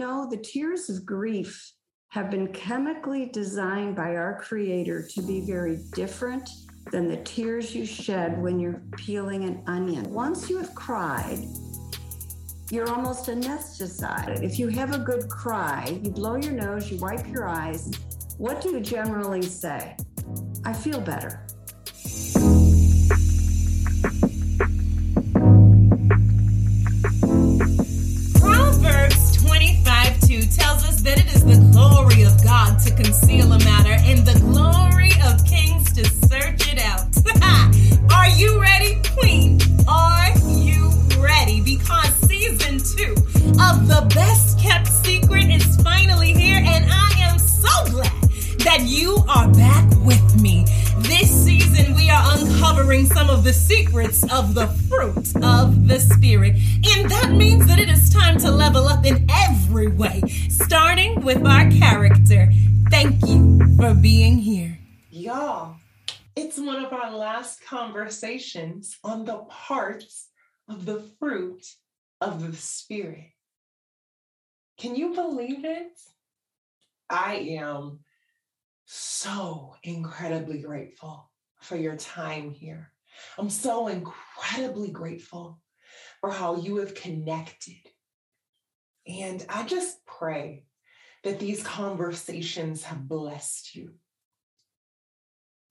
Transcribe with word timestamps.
know, 0.00 0.26
the 0.28 0.38
tears 0.38 0.88
of 0.88 1.04
grief 1.04 1.72
have 2.08 2.30
been 2.30 2.48
chemically 2.48 3.26
designed 3.26 3.94
by 3.94 4.16
our 4.16 4.40
Creator 4.40 5.06
to 5.14 5.22
be 5.22 5.42
very 5.42 5.78
different 5.94 6.48
than 6.90 7.06
the 7.06 7.18
tears 7.18 7.74
you 7.74 7.84
shed 7.84 8.42
when 8.42 8.58
you're 8.58 8.82
peeling 8.96 9.44
an 9.44 9.62
onion. 9.66 10.10
Once 10.12 10.48
you 10.48 10.56
have 10.56 10.74
cried, 10.74 11.38
you're 12.70 12.88
almost 12.88 13.26
anesthetized. 13.26 14.42
If 14.42 14.58
you 14.58 14.68
have 14.68 14.94
a 14.94 14.98
good 14.98 15.28
cry, 15.28 16.00
you 16.02 16.10
blow 16.10 16.36
your 16.36 16.52
nose, 16.52 16.90
you 16.90 16.98
wipe 16.98 17.26
your 17.28 17.46
eyes. 17.46 17.90
What 18.38 18.62
do 18.62 18.70
you 18.70 18.80
generally 18.80 19.42
say? 19.42 19.96
I 20.64 20.72
feel 20.72 21.00
better. 21.00 21.46
To 32.90 33.02
conceal 33.02 33.52
a 33.52 33.58
matter 33.58 33.96
and 34.04 34.26
the 34.26 34.38
glory 34.40 35.12
of 35.24 35.44
kings 35.44 35.92
to 35.92 36.04
search 36.26 36.72
it 36.72 36.80
out. 36.80 37.06
Are 38.14 38.28
you 38.30 38.60
ready, 38.60 39.00
Queen? 39.18 39.60
Are 39.88 40.30
you 40.48 40.90
ready? 41.18 41.60
Because 41.60 42.12
season 42.28 42.78
two 42.78 43.12
of 43.60 43.86
The 43.86 44.10
Best 44.14 44.58
Kept 44.58 44.88
Secret 44.88 45.50
is 45.50 45.76
finally 45.82 46.32
here, 46.32 46.58
and 46.58 46.86
I 46.90 47.10
am 47.18 47.38
so 47.38 47.90
glad 47.90 48.22
that 48.60 48.80
you 48.86 49.18
are 49.28 49.48
back 49.52 49.88
with 50.04 50.40
me. 50.40 50.64
This 50.98 51.30
season, 51.44 51.94
we 51.94 52.10
are 52.10 52.38
uncovering 52.38 53.06
some 53.06 53.30
of 53.30 53.44
the 53.44 53.52
secrets 53.52 54.22
of 54.32 54.54
the 54.54 54.66
fruit 54.88 55.34
of 55.44 55.86
the 55.86 56.00
Spirit. 56.00 56.56
And 56.96 57.10
that 57.10 57.30
means 57.32 57.66
that 57.66 57.78
it 57.78 57.88
is 57.88 58.10
time 58.10 58.38
to 58.38 58.50
level 58.50 58.86
up 58.86 59.04
in 59.04 59.26
every 59.30 59.88
way, 59.88 60.22
starting 60.48 61.20
with 61.22 61.46
our 61.46 61.70
character. 61.70 62.50
Thank 62.90 63.24
you 63.28 63.76
for 63.76 63.94
being 63.94 64.38
here. 64.38 64.76
Y'all, 65.10 65.76
it's 66.34 66.58
one 66.58 66.84
of 66.84 66.92
our 66.92 67.16
last 67.16 67.64
conversations 67.64 68.98
on 69.04 69.24
the 69.24 69.38
parts 69.48 70.28
of 70.68 70.84
the 70.84 71.00
fruit 71.20 71.64
of 72.20 72.44
the 72.44 72.56
Spirit. 72.56 73.30
Can 74.76 74.96
you 74.96 75.14
believe 75.14 75.64
it? 75.64 75.98
I 77.08 77.34
am 77.60 78.00
so 78.86 79.76
incredibly 79.84 80.60
grateful 80.60 81.30
for 81.60 81.76
your 81.76 81.96
time 81.96 82.50
here. 82.50 82.92
I'm 83.38 83.50
so 83.50 83.86
incredibly 83.86 84.90
grateful 84.90 85.60
for 86.20 86.30
how 86.30 86.56
you 86.56 86.78
have 86.78 86.94
connected. 86.96 87.86
And 89.06 89.46
I 89.48 89.62
just 89.62 90.04
pray 90.06 90.64
that 91.22 91.38
these 91.38 91.62
conversations 91.62 92.84
have 92.84 93.08
blessed 93.08 93.74
you. 93.74 93.92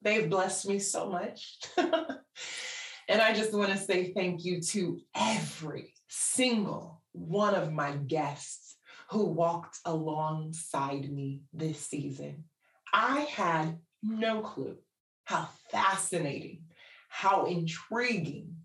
They've 0.02 0.30
blessed 0.30 0.67
me 0.67 0.80
so 0.80 1.09
much. 1.09 1.59
and 1.78 3.22
I 3.22 3.33
just 3.33 3.53
want 3.53 3.72
to 3.72 3.78
say 3.78 4.14
thank 4.14 4.45
you 4.45 4.61
to 4.61 5.00
every 5.16 5.94
single 6.08 7.02
one 7.11 7.56
of 7.56 7.73
my 7.73 7.91
guests 7.91 8.78
who 9.09 9.25
walked 9.25 9.80
alongside 9.86 11.11
me 11.11 11.41
this 11.52 11.80
season. 11.80 12.45
I 12.94 13.22
had 13.22 13.80
no 14.03 14.41
clue 14.41 14.78
how 15.25 15.50
fascinating, 15.69 16.63
how 17.09 17.45
intriguing, 17.45 18.56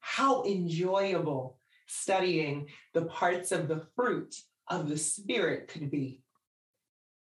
how 0.00 0.44
enjoyable 0.44 1.58
studying 1.86 2.68
the 2.94 3.02
parts 3.02 3.52
of 3.52 3.68
the 3.68 3.86
fruit 3.94 4.34
of 4.68 4.88
the 4.88 4.96
spirit 4.96 5.68
could 5.68 5.90
be. 5.90 6.22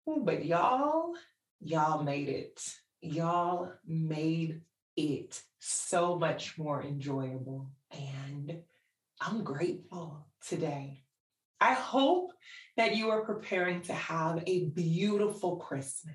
But 0.07 0.45
y'all, 0.45 1.15
y'all 1.61 2.05
made 2.05 2.29
it. 2.29 2.63
Y'all 3.01 3.73
made 3.85 4.61
it 4.97 5.43
so 5.59 6.17
much 6.17 6.57
more 6.57 6.83
enjoyable. 6.83 7.71
And 7.91 8.59
I'm 9.21 9.43
grateful 9.43 10.27
today. 10.47 11.03
I 11.61 11.75
hope 11.75 12.33
that 12.77 12.95
you 12.95 13.11
are 13.11 13.25
preparing 13.25 13.83
to 13.83 13.95
have 13.95 14.43
a 14.47 14.67
beautiful 14.67 15.57
Christmas. 15.57 16.15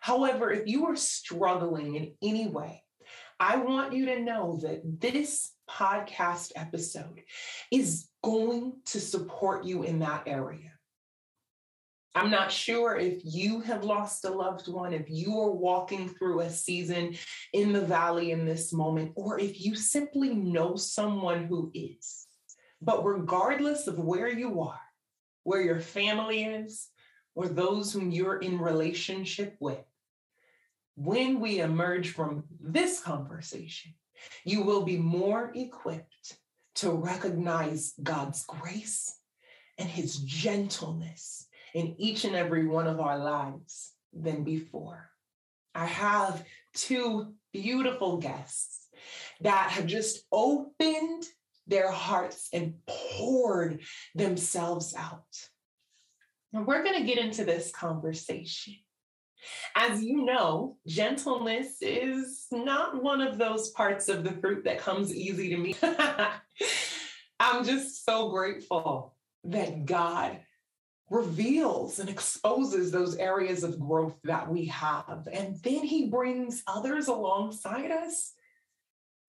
However, 0.00 0.50
if 0.50 0.66
you 0.66 0.86
are 0.86 0.96
struggling 0.96 1.96
in 1.96 2.14
any 2.22 2.46
way, 2.46 2.82
I 3.38 3.56
want 3.56 3.92
you 3.92 4.06
to 4.06 4.20
know 4.20 4.58
that 4.62 5.00
this 5.00 5.52
podcast 5.68 6.52
episode 6.56 7.20
is 7.70 8.08
going 8.22 8.74
to 8.86 9.00
support 9.00 9.64
you 9.64 9.82
in 9.82 9.98
that 9.98 10.24
area. 10.26 10.71
I'm 12.14 12.30
not 12.30 12.52
sure 12.52 12.96
if 12.96 13.22
you 13.24 13.60
have 13.60 13.84
lost 13.84 14.26
a 14.26 14.30
loved 14.30 14.68
one, 14.68 14.92
if 14.92 15.08
you 15.08 15.38
are 15.40 15.50
walking 15.50 16.08
through 16.10 16.40
a 16.40 16.50
season 16.50 17.16
in 17.54 17.72
the 17.72 17.80
valley 17.80 18.32
in 18.32 18.44
this 18.44 18.72
moment, 18.72 19.12
or 19.14 19.38
if 19.38 19.64
you 19.64 19.74
simply 19.74 20.34
know 20.34 20.76
someone 20.76 21.46
who 21.46 21.70
is. 21.72 22.26
But 22.82 23.04
regardless 23.04 23.86
of 23.86 23.98
where 23.98 24.28
you 24.28 24.60
are, 24.60 24.80
where 25.44 25.62
your 25.62 25.80
family 25.80 26.44
is, 26.44 26.88
or 27.34 27.48
those 27.48 27.94
whom 27.94 28.10
you're 28.10 28.40
in 28.40 28.58
relationship 28.58 29.56
with, 29.58 29.84
when 30.96 31.40
we 31.40 31.60
emerge 31.60 32.10
from 32.10 32.44
this 32.60 33.00
conversation, 33.00 33.94
you 34.44 34.62
will 34.62 34.82
be 34.82 34.98
more 34.98 35.50
equipped 35.54 36.36
to 36.74 36.90
recognize 36.90 37.94
God's 38.02 38.44
grace 38.44 39.16
and 39.78 39.88
his 39.88 40.18
gentleness 40.18 41.48
in 41.74 41.94
each 41.98 42.24
and 42.24 42.34
every 42.34 42.66
one 42.66 42.86
of 42.86 43.00
our 43.00 43.18
lives 43.18 43.92
than 44.12 44.44
before. 44.44 45.10
I 45.74 45.86
have 45.86 46.44
two 46.74 47.34
beautiful 47.52 48.18
guests 48.18 48.88
that 49.40 49.70
have 49.70 49.86
just 49.86 50.24
opened 50.30 51.24
their 51.66 51.90
hearts 51.90 52.48
and 52.52 52.74
poured 52.86 53.80
themselves 54.14 54.94
out. 54.96 55.48
And 56.52 56.66
we're 56.66 56.82
going 56.82 57.00
to 57.00 57.06
get 57.06 57.18
into 57.18 57.44
this 57.44 57.70
conversation. 57.70 58.74
As 59.74 60.02
you 60.04 60.24
know, 60.24 60.76
gentleness 60.86 61.78
is 61.80 62.46
not 62.52 63.02
one 63.02 63.20
of 63.20 63.38
those 63.38 63.70
parts 63.70 64.08
of 64.08 64.22
the 64.22 64.32
fruit 64.32 64.64
that 64.64 64.78
comes 64.78 65.14
easy 65.14 65.48
to 65.50 65.56
me. 65.56 65.74
I'm 67.40 67.64
just 67.64 68.04
so 68.04 68.28
grateful 68.30 69.16
that 69.44 69.84
God 69.84 70.38
reveals 71.12 71.98
and 71.98 72.08
exposes 72.08 72.90
those 72.90 73.16
areas 73.16 73.62
of 73.62 73.78
growth 73.78 74.18
that 74.24 74.50
we 74.50 74.64
have. 74.66 75.28
And 75.30 75.56
then 75.62 75.84
he 75.84 76.08
brings 76.08 76.62
others 76.66 77.08
alongside 77.08 77.90
us 77.90 78.32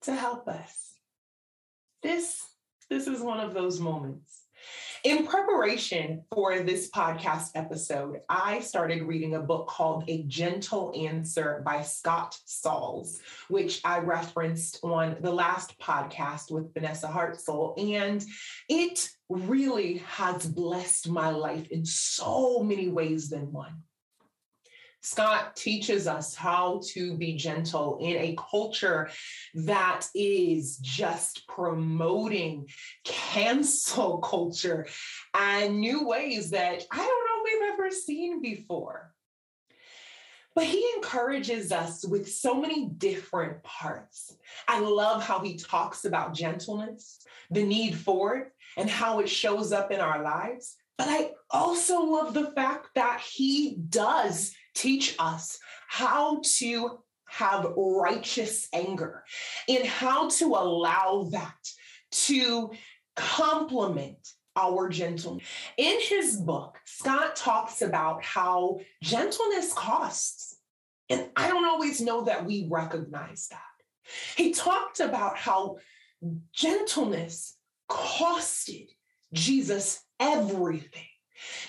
to 0.03 0.15
help 0.15 0.47
us. 0.47 0.93
This, 2.01 2.41
this 2.89 3.07
is 3.07 3.21
one 3.21 3.41
of 3.41 3.53
those 3.53 3.81
moments. 3.81 4.43
In 5.03 5.27
preparation 5.27 6.23
for 6.33 6.59
this 6.59 6.89
podcast 6.89 7.49
episode, 7.55 8.21
I 8.29 8.61
started 8.61 9.03
reading 9.03 9.35
a 9.35 9.41
book 9.41 9.67
called 9.67 10.05
A 10.07 10.23
Gentle 10.23 10.93
Answer 10.97 11.61
by 11.65 11.81
Scott 11.81 12.39
Sauls, 12.45 13.19
which 13.49 13.81
I 13.83 13.99
referenced 13.99 14.79
on 14.81 15.17
the 15.19 15.33
last 15.33 15.77
podcast 15.77 16.51
with 16.51 16.73
Vanessa 16.73 17.07
Hartzell. 17.07 17.77
And 17.77 18.23
it 18.69 19.09
really 19.33 19.97
has 20.07 20.45
blessed 20.45 21.09
my 21.09 21.29
life 21.29 21.69
in 21.69 21.85
so 21.85 22.63
many 22.63 22.87
ways 22.87 23.29
than 23.29 23.51
one. 23.51 23.83
Scott 25.03 25.57
teaches 25.57 26.07
us 26.07 26.33
how 26.33 26.79
to 26.93 27.17
be 27.17 27.35
gentle 27.35 27.97
in 27.99 28.15
a 28.15 28.37
culture 28.51 29.09
that 29.53 30.07
is 30.15 30.77
just 30.77 31.45
promoting 31.47 32.69
cancel 33.03 34.17
culture 34.23 34.87
and 35.33 35.81
new 35.81 36.07
ways 36.07 36.51
that 36.51 36.85
I 36.89 36.97
don't 36.97 37.07
know 37.07 37.43
we've 37.43 37.73
ever 37.73 37.91
seen 37.91 38.41
before. 38.41 39.12
But 40.55 40.65
he 40.65 40.85
encourages 40.95 41.71
us 41.71 42.05
with 42.05 42.31
so 42.31 42.59
many 42.59 42.89
different 42.89 43.63
parts. 43.63 44.35
I 44.67 44.79
love 44.79 45.23
how 45.23 45.39
he 45.39 45.57
talks 45.57 46.05
about 46.05 46.35
gentleness, 46.35 47.19
the 47.49 47.63
need 47.63 47.95
for 47.95 48.35
it, 48.35 48.51
and 48.77 48.89
how 48.89 49.19
it 49.19 49.29
shows 49.29 49.71
up 49.71 49.91
in 49.91 49.99
our 49.99 50.23
lives. 50.23 50.75
But 50.97 51.07
I 51.09 51.31
also 51.49 52.01
love 52.01 52.33
the 52.33 52.51
fact 52.51 52.89
that 52.95 53.19
he 53.19 53.77
does 53.89 54.53
teach 54.75 55.15
us 55.17 55.57
how 55.87 56.41
to 56.57 56.99
have 57.25 57.73
righteous 57.75 58.67
anger 58.73 59.23
and 59.67 59.85
how 59.85 60.29
to 60.29 60.45
allow 60.45 61.29
that 61.31 61.57
to 62.11 62.71
complement 63.15 64.17
our 64.55 64.87
gentleness. 64.89 65.45
In 65.77 65.99
his 65.99 66.37
book, 66.37 66.77
Scott 66.97 67.35
talks 67.35 67.81
about 67.81 68.23
how 68.23 68.79
gentleness 69.01 69.73
costs. 69.73 70.57
And 71.09 71.29
I 71.35 71.47
don't 71.47 71.65
always 71.65 71.99
know 72.01 72.25
that 72.25 72.45
we 72.45 72.67
recognize 72.69 73.47
that. 73.49 73.59
He 74.35 74.53
talked 74.53 74.99
about 74.99 75.37
how 75.37 75.77
gentleness 76.53 77.57
costed 77.89 78.87
Jesus 79.33 80.01
everything. 80.19 81.07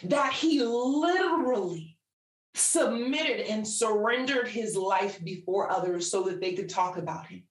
that 0.04 0.32
he 0.32 0.62
literally 0.62 1.98
submitted 2.54 3.40
and 3.40 3.66
surrendered 3.66 4.48
his 4.48 4.76
life 4.76 5.22
before 5.24 5.70
others 5.70 6.10
so 6.10 6.22
that 6.24 6.40
they 6.40 6.52
could 6.52 6.68
talk 6.68 6.96
about 6.96 7.26
him, 7.26 7.42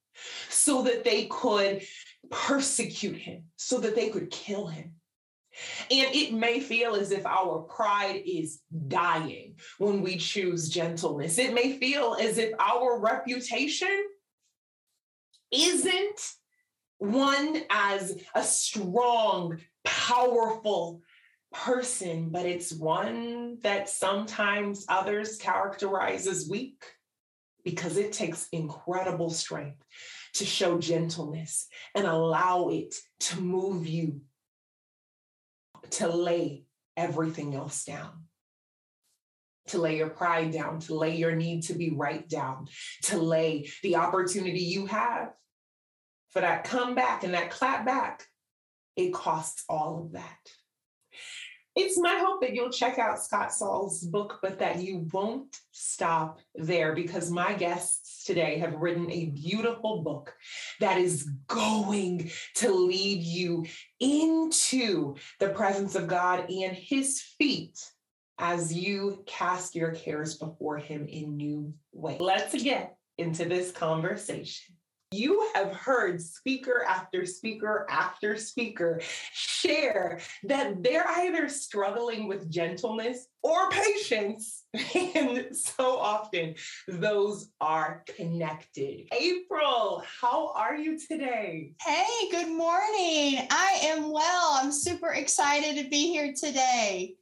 so 0.50 0.84
that 0.84 1.04
they 1.04 1.26
could 1.26 1.84
persecute 2.30 3.18
him, 3.18 3.44
so 3.58 3.80
that 3.80 3.96
they 3.96 4.10
could 4.10 4.32
kill 4.32 4.68
him. 4.68 4.94
And 5.92 6.16
it 6.16 6.34
may 6.34 6.60
feel 6.60 6.96
as 6.96 7.12
if 7.12 7.26
our 7.26 7.60
pride 7.60 8.22
is 8.26 8.62
dying 8.88 9.56
when 9.78 10.02
we 10.02 10.18
choose 10.18 10.70
gentleness. 10.70 11.38
It 11.38 11.54
may 11.54 11.78
feel 11.78 12.16
as 12.20 12.38
if 12.38 12.54
our 12.60 13.00
reputation 13.00 14.06
isn't 15.52 16.34
one 16.98 17.62
as 17.70 18.18
a 18.34 18.44
strong, 18.44 19.60
powerful 19.84 21.02
person, 21.52 22.30
but 22.30 22.46
it's 22.46 22.74
one 22.74 23.60
that 23.62 23.90
sometimes 23.90 24.86
others 24.90 25.38
characterize 25.38 26.28
as 26.28 26.50
weak 26.50 26.84
because 27.64 27.98
it 27.98 28.12
takes 28.12 28.48
incredible 28.52 29.30
strength 29.30 29.84
to 30.34 30.46
show 30.46 30.80
gentleness 30.80 31.68
and 31.94 32.08
allow 32.08 32.70
it 32.70 32.96
to 33.20 33.40
move 33.40 33.86
you 33.86 34.22
to 35.92 36.08
lay 36.08 36.66
everything 36.98 37.56
else 37.56 37.86
down. 37.86 38.12
To 39.68 39.78
lay 39.78 39.98
your 39.98 40.10
pride 40.10 40.52
down, 40.52 40.80
to 40.82 40.96
lay 40.96 41.16
your 41.16 41.36
need 41.36 41.64
to 41.64 41.74
be 41.74 41.92
right 41.92 42.28
down, 42.28 42.68
to 43.04 43.18
lay 43.18 43.70
the 43.82 43.96
opportunity 43.96 44.60
you 44.60 44.88
have 44.88 45.32
for 46.32 46.42
that 46.42 46.66
comeback 46.66 47.24
and 47.24 47.34
that 47.34 47.52
clap 47.52 47.86
back. 47.86 48.26
It 48.98 49.14
costs 49.14 49.64
all 49.70 50.02
of 50.02 50.12
that. 50.14 50.38
It's 51.76 51.98
my 51.98 52.20
hope 52.24 52.42
that 52.42 52.54
you'll 52.54 52.70
check 52.70 53.00
out 53.00 53.24
Scott 53.24 53.52
Sauls' 53.52 54.04
book, 54.04 54.40
but 54.42 54.60
that 54.60 54.82
you 54.82 55.08
won't 55.12 55.58
stop 55.72 56.40
there 56.54 56.94
because 56.94 57.32
my 57.32 57.54
today 58.24 58.60
have 58.60 58.74
written 58.74 59.12
a 59.12 59.28
beautiful 59.28 60.02
book 60.02 60.34
that 60.80 60.98
is 60.98 61.30
going 61.48 62.32
to 62.56 62.74
lead 62.74 63.22
you 63.22 63.66
into 64.00 65.16
the 65.40 65.50
presence 65.50 65.96
of 65.96 66.08
God 66.08 66.50
and 66.50 66.76
his 66.76 67.22
feet 67.22 67.80
as 68.40 68.74
you 68.74 69.24
cast 69.26 69.76
your 69.76 69.92
cares 69.92 70.38
before 70.38 70.78
him 70.78 71.08
in 71.08 71.38
new 71.38 71.74
ways. 71.92 72.20
Let's 72.20 72.62
get 72.62 72.98
into 73.18 73.46
this 73.46 73.72
conversation. 73.72 74.73
You 75.14 75.48
have 75.54 75.76
heard 75.76 76.20
speaker 76.20 76.84
after 76.90 77.24
speaker 77.28 77.86
after 77.88 78.36
speaker 78.36 79.00
share 79.32 80.20
that 80.46 80.82
they're 80.82 81.08
either 81.08 81.50
struggling 81.50 82.28
with 82.28 82.50
gentleness 82.50 83.28
or 83.44 83.70
patience. 83.70 84.64
And 85.16 85.56
so 85.56 86.00
often 86.00 86.56
those 86.88 87.52
are 87.62 88.04
connected. 88.16 89.08
April, 89.12 90.04
how 90.20 90.52
are 90.56 90.76
you 90.76 90.98
today? 90.98 91.74
Hey, 91.80 92.30
good 92.32 92.50
morning. 92.50 93.48
I 93.52 93.82
am 93.84 94.12
well. 94.12 94.58
I'm 94.60 94.72
super 94.72 95.10
excited 95.10 95.84
to 95.84 95.90
be 95.92 96.08
here 96.08 96.34
today. 96.34 97.14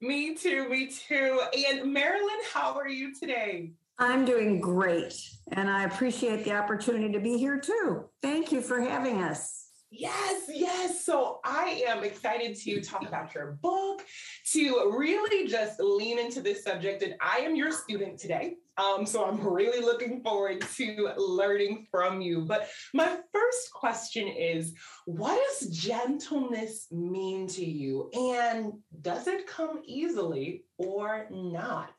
Me 0.00 0.34
too, 0.34 0.68
me 0.68 0.88
too. 0.88 1.40
And 1.68 1.92
Marilyn, 1.92 2.40
how 2.52 2.76
are 2.76 2.88
you 2.88 3.14
today? 3.14 3.74
I'm 4.00 4.24
doing 4.24 4.60
great, 4.60 5.14
and 5.52 5.68
I 5.68 5.84
appreciate 5.84 6.44
the 6.44 6.54
opportunity 6.54 7.12
to 7.12 7.18
be 7.18 7.36
here 7.36 7.58
too. 7.58 8.04
Thank 8.22 8.52
you 8.52 8.60
for 8.60 8.80
having 8.80 9.22
us. 9.22 9.68
Yes, 9.90 10.50
yes. 10.52 11.04
So 11.04 11.40
I 11.44 11.82
am 11.86 12.04
excited 12.04 12.54
to 12.56 12.80
talk 12.82 13.08
about 13.08 13.34
your 13.34 13.58
book, 13.62 14.04
to 14.52 14.92
really 14.96 15.48
just 15.48 15.80
lean 15.80 16.18
into 16.18 16.42
this 16.42 16.62
subject. 16.62 17.02
And 17.02 17.14
I 17.20 17.38
am 17.38 17.56
your 17.56 17.72
student 17.72 18.18
today. 18.18 18.56
Um, 18.76 19.06
so 19.06 19.24
I'm 19.24 19.40
really 19.40 19.80
looking 19.80 20.22
forward 20.22 20.60
to 20.76 21.10
learning 21.16 21.86
from 21.90 22.20
you. 22.20 22.42
But 22.42 22.68
my 22.92 23.16
first 23.32 23.72
question 23.72 24.28
is 24.28 24.74
what 25.06 25.40
does 25.48 25.70
gentleness 25.70 26.86
mean 26.92 27.46
to 27.48 27.64
you? 27.64 28.10
And 28.12 28.74
does 29.00 29.26
it 29.26 29.46
come 29.46 29.80
easily 29.84 30.64
or 30.76 31.26
not? 31.30 31.94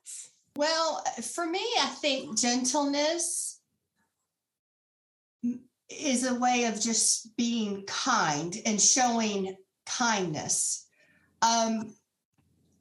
Well, 0.59 1.01
for 1.21 1.45
me, 1.45 1.65
I 1.79 1.85
think 1.85 2.37
gentleness 2.37 3.61
is 5.89 6.29
a 6.29 6.35
way 6.35 6.65
of 6.65 6.81
just 6.81 7.33
being 7.37 7.85
kind 7.85 8.53
and 8.65 8.81
showing 8.81 9.55
kindness. 9.85 10.85
Um, 11.41 11.95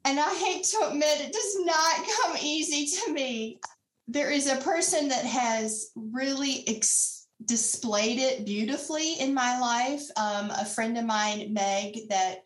and 0.03 0.19
I 0.19 0.29
hate 0.35 0.65
to 0.65 0.89
admit 0.89 1.21
it 1.21 1.31
does 1.31 1.55
not 1.61 2.05
come 2.21 2.35
easy 2.41 2.97
to 2.97 3.13
me. 3.13 3.61
There 4.09 4.29
is 4.29 4.49
a 4.49 4.57
person 4.57 5.07
that 5.07 5.23
has 5.23 5.91
really 5.95 6.67
ex- 6.67 7.27
displayed 7.45 8.19
it 8.19 8.45
beautifully 8.45 9.13
in 9.21 9.33
my 9.33 9.57
life. 9.57 10.03
Um, 10.17 10.51
a 10.51 10.65
friend 10.65 10.97
of 10.97 11.05
mine, 11.05 11.53
Meg, 11.53 12.09
that 12.09 12.39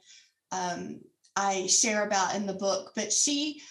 um, 0.51 0.99
I 1.35 1.65
share 1.65 2.05
about 2.05 2.35
in 2.35 2.45
the 2.45 2.53
book, 2.53 2.91
but 2.95 3.11
she 3.11 3.63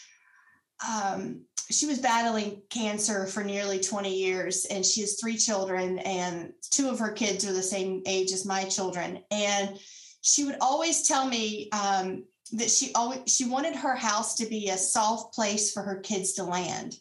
um, 0.89 1.43
she 1.71 1.87
was 1.87 1.99
battling 1.99 2.63
cancer 2.71 3.27
for 3.27 3.43
nearly 3.43 3.81
20 3.81 4.15
years 4.15 4.67
and 4.67 4.85
she 4.85 5.01
has 5.01 5.19
three 5.19 5.37
children 5.37 5.99
and 6.01 6.53
two 6.71 6.89
of 6.89 6.99
her 6.99 7.13
kids 7.13 7.47
are 7.47 7.53
the 7.53 7.63
same 7.63 8.03
age 8.07 8.33
as 8.33 8.45
my 8.45 8.65
children. 8.65 9.21
And 9.31 9.79
she 10.21 10.45
would 10.45 10.57
always 10.61 11.07
tell 11.07 11.27
me 11.27 11.71
um, 11.73 12.25
that 12.53 12.71
she 12.71 12.93
always 12.95 13.21
she 13.27 13.45
wanted 13.45 13.75
her 13.77 13.95
house 13.95 14.37
to 14.37 14.47
be 14.47 14.69
a 14.69 14.77
soft 14.77 15.35
place 15.35 15.73
for 15.73 15.83
her 15.83 16.01
kids 16.01 16.35
to 16.35 16.45
land. 16.45 16.97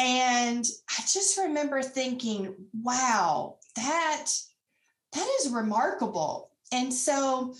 And 0.00 0.64
i 0.90 1.02
just 1.12 1.38
remember 1.38 1.82
thinking 1.82 2.54
wow 2.82 3.56
that 3.76 4.26
that 5.12 5.28
is 5.40 5.50
remarkable. 5.50 6.50
And 6.72 6.92
so 6.92 7.54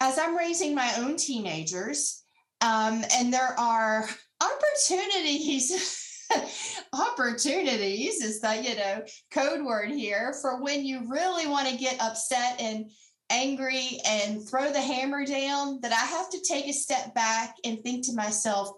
as 0.00 0.18
i'm 0.18 0.36
raising 0.36 0.74
my 0.74 0.92
own 0.98 1.16
teenagers 1.16 2.22
um, 2.60 3.02
and 3.14 3.32
there 3.32 3.58
are 3.58 4.08
opportunities 4.40 5.96
opportunities 6.92 8.22
is 8.22 8.40
the 8.40 8.62
you 8.62 8.76
know 8.76 9.02
code 9.32 9.64
word 9.64 9.90
here 9.90 10.34
for 10.40 10.62
when 10.62 10.84
you 10.84 11.02
really 11.08 11.46
want 11.46 11.68
to 11.68 11.76
get 11.76 12.00
upset 12.00 12.60
and 12.60 12.90
angry 13.30 13.98
and 14.06 14.48
throw 14.48 14.72
the 14.72 14.80
hammer 14.80 15.24
down 15.24 15.80
that 15.82 15.92
i 15.92 16.16
have 16.16 16.30
to 16.30 16.40
take 16.40 16.66
a 16.66 16.72
step 16.72 17.14
back 17.14 17.54
and 17.64 17.80
think 17.80 18.04
to 18.06 18.14
myself 18.14 18.70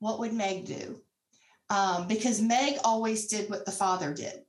what 0.00 0.18
would 0.18 0.32
meg 0.32 0.64
do? 0.64 1.00
Um, 1.68 2.08
because 2.08 2.40
meg 2.40 2.78
always 2.82 3.28
did 3.28 3.48
what 3.48 3.64
the 3.64 3.72
father 3.72 4.12
did 4.12 4.40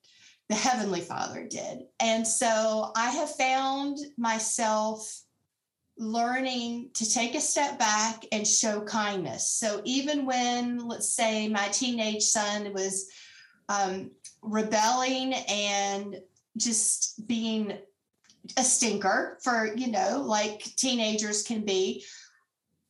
the 0.50 0.56
heavenly 0.58 1.00
father 1.00 1.48
did. 1.48 1.84
And 2.02 2.28
so 2.28 2.92
i 2.96 3.10
have 3.10 3.36
found 3.36 3.98
myself 4.18 5.22
learning 6.02 6.90
to 6.96 7.08
take 7.08 7.36
a 7.36 7.40
step 7.40 7.78
back 7.78 8.26
and 8.32 8.46
show 8.46 8.82
kindness. 8.82 9.48
So 9.48 9.82
even 9.86 10.26
when, 10.26 10.88
let's 10.88 11.14
say, 11.14 11.48
my 11.48 11.68
teenage 11.68 12.24
son 12.24 12.74
was 12.74 13.08
um, 13.70 14.10
rebelling 14.42 15.34
and 15.34 16.20
just 16.58 17.28
being 17.28 17.78
a 18.58 18.64
stinker 18.64 19.38
for, 19.44 19.74
you 19.76 19.92
know, 19.92 20.24
like 20.26 20.64
teenagers 20.76 21.44
can 21.44 21.64
be. 21.64 22.04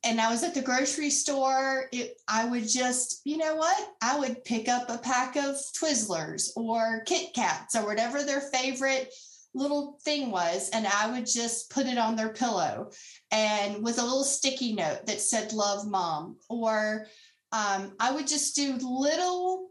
And 0.05 0.21
I 0.21 0.31
was 0.31 0.41
at 0.43 0.53
the 0.53 0.61
grocery 0.61 1.09
store. 1.09 1.89
It, 1.91 2.19
I 2.29 2.45
would 2.45 2.67
just, 2.67 3.21
you 3.25 3.35
know 3.35 3.57
what? 3.57 3.89
I 4.01 4.17
would 4.17 4.45
pick 4.45 4.69
up 4.69 4.89
a 4.89 4.97
pack 4.97 5.35
of 5.35 5.55
Twizzlers 5.77 6.51
or 6.55 7.03
Kit 7.05 7.33
Kats 7.35 7.75
or 7.75 7.85
whatever 7.85 8.23
their 8.23 8.41
favorite 8.41 9.13
little 9.53 9.99
thing 10.03 10.31
was 10.31 10.69
and 10.69 10.87
i 10.87 11.11
would 11.11 11.25
just 11.25 11.69
put 11.69 11.85
it 11.85 11.97
on 11.97 12.15
their 12.15 12.33
pillow 12.33 12.89
and 13.31 13.83
with 13.83 13.99
a 13.99 14.03
little 14.03 14.23
sticky 14.23 14.73
note 14.73 15.05
that 15.05 15.19
said 15.19 15.51
love 15.53 15.87
mom 15.87 16.37
or 16.49 17.05
um, 17.51 17.93
i 17.99 18.11
would 18.11 18.27
just 18.27 18.55
do 18.55 18.77
little 18.81 19.69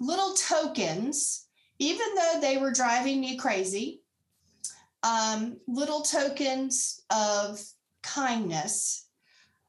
little 0.00 0.34
tokens 0.34 1.46
even 1.78 2.06
though 2.14 2.40
they 2.40 2.56
were 2.56 2.72
driving 2.72 3.20
me 3.20 3.36
crazy 3.36 4.00
um, 5.02 5.58
little 5.68 6.02
tokens 6.02 7.00
of 7.10 7.60
kindness 8.02 9.06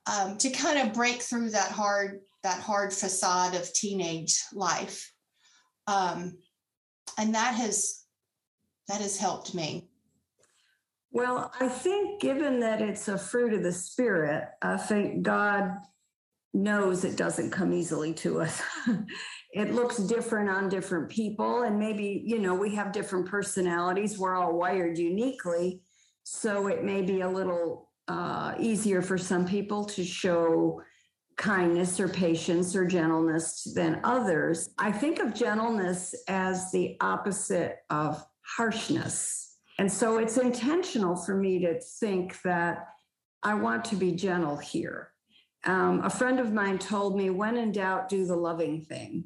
um, 0.08 0.38
to 0.38 0.50
kind 0.50 0.80
of 0.80 0.94
break 0.94 1.22
through 1.22 1.52
that 1.52 1.72
hard 1.72 2.22
that 2.44 2.62
hard 2.62 2.94
facade 2.94 3.56
of 3.56 3.74
teenage 3.74 4.42
life. 4.54 5.12
Um, 5.86 6.38
and 7.18 7.36
that 7.36 7.56
has 7.56 8.04
that 8.88 9.02
has 9.02 9.18
helped 9.18 9.54
me. 9.54 9.90
Well, 11.12 11.52
I 11.60 11.68
think 11.68 12.22
given 12.22 12.60
that 12.60 12.82
it's 12.82 13.08
a 13.08 13.18
fruit 13.18 13.54
of 13.54 13.64
the 13.64 13.72
spirit, 13.72 14.50
I 14.62 14.78
think 14.78 15.24
God 15.24 15.72
knows 16.54 17.04
it 17.04 17.18
doesn't 17.18 17.52
come 17.52 17.74
easily 17.74 18.14
to 18.14 18.42
us. 18.42 18.62
it 19.54 19.74
looks 19.74 19.98
different 19.98 20.50
on 20.50 20.70
different 20.70 21.10
people. 21.10 21.64
And 21.64 21.80
maybe, 21.80 22.24
you 22.26 22.40
know, 22.40 22.56
we 22.56 22.76
have 22.76 22.92
different 22.92 23.28
personalities. 23.28 24.18
We're 24.18 24.36
all 24.36 24.58
wired 24.58 24.98
uniquely. 24.98 25.82
So 26.24 26.68
it 26.68 26.84
may 26.84 27.02
be 27.02 27.22
a 27.22 27.30
little 27.30 27.90
uh, 28.08 28.56
easier 28.60 29.02
for 29.02 29.18
some 29.18 29.46
people 29.46 29.86
to 29.86 30.04
show 30.04 30.82
kindness 31.38 32.00
or 32.00 32.08
patience 32.08 32.76
or 32.76 32.86
gentleness 32.86 33.72
than 33.76 34.02
others. 34.04 34.72
I 34.78 34.92
think 34.92 35.20
of 35.20 35.34
gentleness 35.34 36.16
as 36.28 36.72
the 36.72 36.98
opposite 37.00 37.78
of 37.90 38.26
harshness. 38.56 39.58
And 39.80 39.92
so 39.92 40.18
it's 40.18 40.38
intentional 40.38 41.16
for 41.16 41.36
me 41.36 41.60
to 41.60 41.80
think 41.80 42.42
that 42.42 42.88
I 43.44 43.54
want 43.54 43.86
to 43.86 43.96
be 43.96 44.14
gentle 44.14 44.58
here. 44.58 45.12
Um, 45.66 46.04
a 46.04 46.10
friend 46.10 46.40
of 46.40 46.54
mine 46.54 46.80
told 46.80 47.18
me, 47.18 47.30
when 47.30 47.58
in 47.58 47.72
doubt, 47.72 48.10
do 48.10 48.26
the 48.26 48.36
loving 48.36 48.86
thing. 48.86 49.26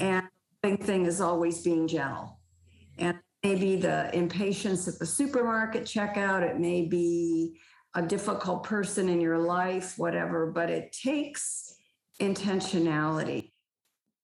And 0.00 0.26
the 0.62 0.68
loving 0.68 0.84
thing 0.84 1.06
is 1.06 1.20
always 1.20 1.62
being 1.62 1.88
gentle. 1.88 2.40
And 2.98 3.18
maybe 3.42 3.76
the 3.76 4.14
impatience 4.14 4.86
at 4.86 4.98
the 4.98 5.06
supermarket 5.06 5.84
checkout, 5.84 6.42
it 6.42 6.60
may 6.60 6.86
be 6.86 7.58
a 7.94 8.02
difficult 8.02 8.64
person 8.64 9.08
in 9.08 9.20
your 9.20 9.38
life, 9.38 9.98
whatever, 9.98 10.50
but 10.50 10.70
it 10.70 10.92
takes 10.92 11.74
intentionality. 12.20 13.51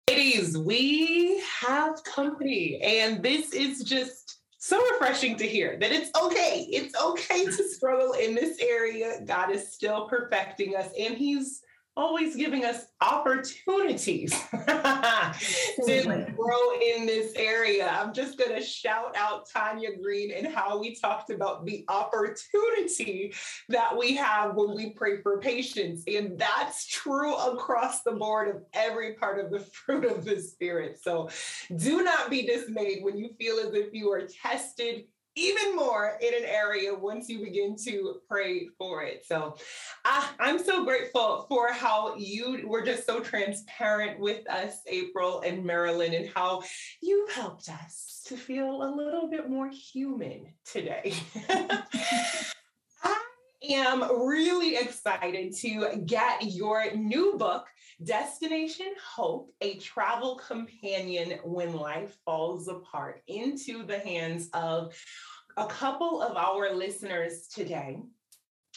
Ladies, 0.09 0.57
we 0.57 1.38
have 1.61 2.03
company, 2.03 2.81
and 2.83 3.23
this 3.23 3.53
is 3.53 3.85
just 3.85 4.38
so 4.57 4.83
refreshing 4.93 5.37
to 5.37 5.47
hear 5.47 5.77
that 5.79 5.93
it's 5.93 6.11
okay. 6.19 6.67
It's 6.71 6.99
okay 6.99 7.45
to 7.45 7.69
struggle 7.69 8.15
in 8.15 8.35
this 8.35 8.59
area. 8.59 9.21
God 9.27 9.50
is 9.50 9.71
still 9.71 10.09
perfecting 10.09 10.75
us, 10.75 10.88
and 10.99 11.15
He's 11.15 11.61
always 11.99 12.37
giving 12.37 12.64
us 12.64 12.87
opportunities 13.00 14.31
to 14.52 16.26
grow 16.37 16.73
in 16.81 17.07
this 17.07 17.33
area. 17.35 17.88
I'm 17.88 18.14
just 18.14 18.38
going 18.38 18.55
to 18.55 18.62
shout 18.62 19.17
out 19.17 19.50
Tanya 19.50 19.97
Green 20.00 20.31
and 20.31 20.47
how 20.47 20.78
we 20.78 20.95
talked 20.95 21.31
about 21.31 21.67
the 21.67 21.85
opportunity 21.88 23.35
that 23.69 23.97
we 23.97 24.14
have 24.14 24.55
when 24.55 24.76
we 24.76 24.90
pray 24.90 25.21
for 25.21 25.40
patience. 25.40 26.05
And 26.07 26.38
that's 26.38 26.87
true 26.87 27.35
across 27.35 28.02
the 28.02 28.12
board 28.12 28.49
of 28.49 28.62
every 28.75 29.14
part 29.14 29.45
of 29.45 29.50
the 29.50 29.61
fruit 29.73 30.05
of 30.05 30.25
the 30.25 30.40
Spirit. 30.40 31.00
So 31.02 31.28
do 31.76 32.05
not 32.05 32.31
be 32.31 32.47
dismayed 32.47 33.02
when 33.02 33.19
you 33.19 33.31
feel 33.38 33.59
as 33.59 33.75
if 33.75 33.93
you 33.93 34.12
are 34.12 34.23
tested 34.23 35.05
even 35.38 35.76
more 35.76 36.18
in 36.21 36.35
an 36.35 36.45
area 36.45 36.92
once 36.92 37.28
you 37.28 37.38
begin 37.38 37.76
to 37.85 38.16
pray 38.28 38.68
for 38.76 39.04
it. 39.04 39.25
So 39.25 39.57
uh, 40.04 40.26
I'm 40.40 40.59
so 40.59 40.85
grateful 40.85 41.47
for 41.49 41.73
how 41.73 42.16
you 42.16 42.66
were 42.66 42.85
just 42.85 43.07
so 43.07 43.21
transparent 43.21 44.18
with 44.18 44.49
us, 44.50 44.80
April 44.88 45.42
and 45.42 45.64
Marilyn, 45.64 46.12
and 46.14 46.28
how 46.35 46.62
you 47.00 47.28
helped 47.33 47.68
us 47.68 48.25
to 48.26 48.37
feel 48.37 48.83
a 48.83 48.90
little 48.95 49.28
bit 49.30 49.49
more 49.49 49.71
human 49.71 50.47
today. 50.64 51.14
I 53.04 53.21
am 53.71 54.26
really 54.26 54.76
excited 54.76 55.54
to 55.59 56.02
get 56.04 56.45
your 56.52 56.95
new 56.95 57.37
book, 57.38 57.66
Destination 58.02 58.93
Hope, 59.05 59.52
a 59.61 59.76
travel 59.78 60.37
companion 60.37 61.40
when 61.43 61.73
life 61.73 62.17
falls 62.25 62.69
apart, 62.69 63.23
into 63.26 63.85
the 63.85 63.99
hands 63.99 64.49
of 64.52 64.97
a 65.57 65.67
couple 65.67 66.23
of 66.23 66.37
our 66.37 66.73
listeners 66.73 67.49
today. 67.49 67.99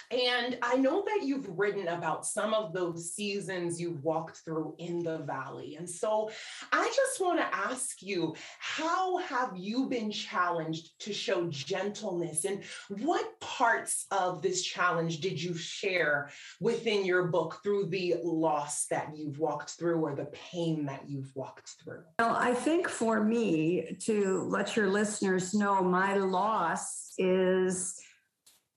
And 0.10 0.58
I 0.62 0.76
know 0.76 1.04
that 1.06 1.26
you've 1.26 1.48
written 1.58 1.88
about 1.88 2.26
some 2.26 2.54
of 2.54 2.74
those 2.74 3.14
seasons 3.14 3.80
you've 3.80 4.04
walked 4.04 4.38
through 4.38 4.76
in 4.78 5.04
the 5.04 5.20
valley. 5.20 5.76
And 5.76 5.90
so 5.90 6.32
I 6.72 6.92
just 6.96 7.22
want 7.22 7.40
to 7.40 7.56
ask 7.56 8.02
you 8.02 8.36
how 8.60 9.18
have 9.18 9.56
you 9.56 9.88
been 9.88 10.12
challenged 10.12 11.00
to 11.00 11.14
show 11.14 11.48
gentleness? 11.50 12.46
And 12.46 12.64
what 12.90 13.40
parts 13.40 14.06
of 14.12 14.42
this 14.42 14.64
challenge 14.64 15.20
did 15.20 15.42
you 15.42 15.56
share 15.56 16.30
within 16.60 17.06
your 17.06 17.28
book 17.28 17.60
through 17.64 17.88
the 17.88 18.16
loss 18.24 18.88
that 18.88 19.12
you've 19.16 19.40
walked 19.40 19.72
through 19.72 20.02
or 20.02 20.16
the 20.16 20.26
pain 20.26 20.86
that 20.86 21.04
you've 21.08 21.36
walked 21.36 21.76
through? 21.84 22.04
Well, 22.20 22.36
I 22.36 22.54
think 22.54 22.90
for 22.90 23.24
me 23.24 23.98
to 24.02 24.44
let 24.50 24.76
your 24.76 24.90
listeners 24.90 25.54
know, 25.54 25.84
my 25.84 26.16
loss 26.16 27.14
is 27.18 28.01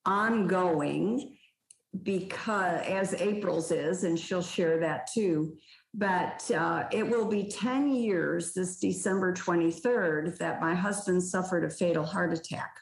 ongoing 0.07 1.37
because 2.03 2.83
as 2.87 3.15
April's 3.15 3.71
is, 3.71 4.05
and 4.05 4.19
she'll 4.19 4.43
share 4.43 4.79
that 4.81 5.09
too. 5.13 5.57
But 5.97 6.51
uh, 6.51 6.85
it 6.91 7.09
will 7.09 7.27
be 7.27 7.45
10 7.45 7.95
years 7.95 8.53
this 8.53 8.79
December 8.79 9.33
23rd 9.33 10.37
that 10.39 10.61
my 10.61 10.75
husband 10.75 11.23
suffered 11.23 11.65
a 11.65 11.71
fatal 11.71 12.05
heart 12.05 12.33
attack. 12.33 12.75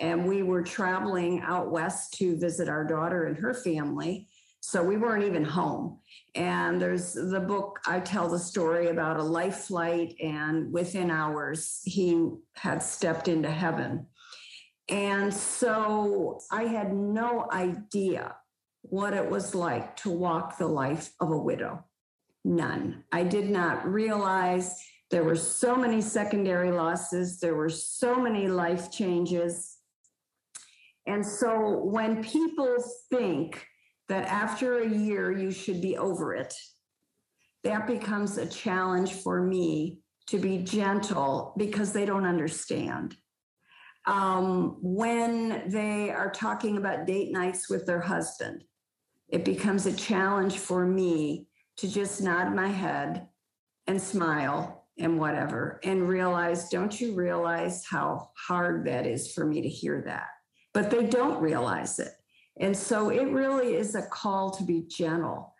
And 0.00 0.26
we 0.26 0.42
were 0.42 0.62
traveling 0.62 1.40
out 1.42 1.70
west 1.70 2.14
to 2.14 2.36
visit 2.38 2.68
our 2.68 2.84
daughter 2.84 3.26
and 3.26 3.36
her 3.36 3.54
family. 3.54 4.26
So 4.60 4.82
we 4.82 4.96
weren't 4.96 5.24
even 5.24 5.44
home. 5.44 5.98
And 6.34 6.80
there's 6.80 7.12
the 7.12 7.40
book, 7.40 7.78
I 7.86 8.00
tell 8.00 8.28
the 8.28 8.38
story 8.38 8.88
about 8.88 9.18
a 9.18 9.22
life 9.22 9.64
flight, 9.64 10.14
and 10.20 10.72
within 10.72 11.10
hours, 11.10 11.80
he 11.84 12.28
had 12.54 12.82
stepped 12.82 13.28
into 13.28 13.50
heaven. 13.50 14.06
And 14.92 15.32
so 15.32 16.40
I 16.50 16.64
had 16.64 16.92
no 16.92 17.48
idea 17.50 18.36
what 18.82 19.14
it 19.14 19.30
was 19.30 19.54
like 19.54 19.96
to 19.96 20.10
walk 20.10 20.58
the 20.58 20.66
life 20.66 21.14
of 21.18 21.30
a 21.30 21.38
widow. 21.38 21.82
None. 22.44 23.02
I 23.10 23.22
did 23.22 23.48
not 23.48 23.90
realize 23.90 24.78
there 25.10 25.24
were 25.24 25.34
so 25.34 25.76
many 25.76 26.02
secondary 26.02 26.70
losses, 26.72 27.40
there 27.40 27.54
were 27.54 27.70
so 27.70 28.20
many 28.20 28.48
life 28.48 28.92
changes. 28.92 29.78
And 31.06 31.24
so 31.24 31.78
when 31.84 32.22
people 32.22 32.76
think 33.08 33.64
that 34.10 34.26
after 34.26 34.80
a 34.80 34.88
year 34.88 35.32
you 35.32 35.50
should 35.50 35.80
be 35.80 35.96
over 35.96 36.34
it, 36.34 36.52
that 37.64 37.86
becomes 37.86 38.36
a 38.36 38.44
challenge 38.44 39.14
for 39.14 39.40
me 39.40 40.00
to 40.26 40.38
be 40.38 40.58
gentle 40.58 41.54
because 41.56 41.94
they 41.94 42.04
don't 42.04 42.26
understand 42.26 43.16
um, 44.06 44.76
when 44.80 45.62
they 45.68 46.10
are 46.10 46.30
talking 46.30 46.76
about 46.76 47.06
date 47.06 47.32
nights 47.32 47.68
with 47.68 47.86
their 47.86 48.00
husband, 48.00 48.64
it 49.28 49.44
becomes 49.44 49.86
a 49.86 49.92
challenge 49.92 50.58
for 50.58 50.84
me 50.84 51.46
to 51.76 51.88
just 51.88 52.22
nod 52.22 52.54
my 52.54 52.68
head 52.68 53.28
and 53.86 54.00
smile 54.00 54.86
and 54.98 55.18
whatever 55.18 55.80
and 55.84 56.08
realize, 56.08 56.68
don't 56.68 57.00
you 57.00 57.14
realize 57.14 57.84
how 57.84 58.30
hard 58.36 58.84
that 58.86 59.06
is 59.06 59.32
for 59.32 59.44
me 59.44 59.62
to 59.62 59.68
hear 59.68 60.02
that? 60.06 60.26
But 60.74 60.90
they 60.90 61.06
don't 61.06 61.40
realize 61.40 61.98
it. 61.98 62.12
And 62.60 62.76
so 62.76 63.08
it 63.08 63.24
really 63.24 63.74
is 63.74 63.94
a 63.94 64.02
call 64.02 64.50
to 64.52 64.64
be 64.64 64.82
gentle. 64.82 65.54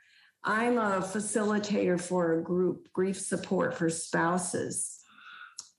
I'm 0.45 0.77
a 0.77 1.01
facilitator 1.01 2.01
for 2.01 2.39
a 2.39 2.43
group, 2.43 2.89
grief 2.93 3.19
support 3.19 3.75
for 3.75 3.89
spouses. 3.89 5.02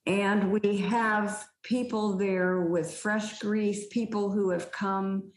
And 0.05 0.51
we 0.51 0.77
have 0.77 1.45
people 1.63 2.17
there 2.17 2.61
with 2.61 2.93
fresh 2.93 3.39
grief, 3.39 3.89
people 3.89 4.31
who 4.31 4.49
have 4.49 4.71
come 4.71 5.31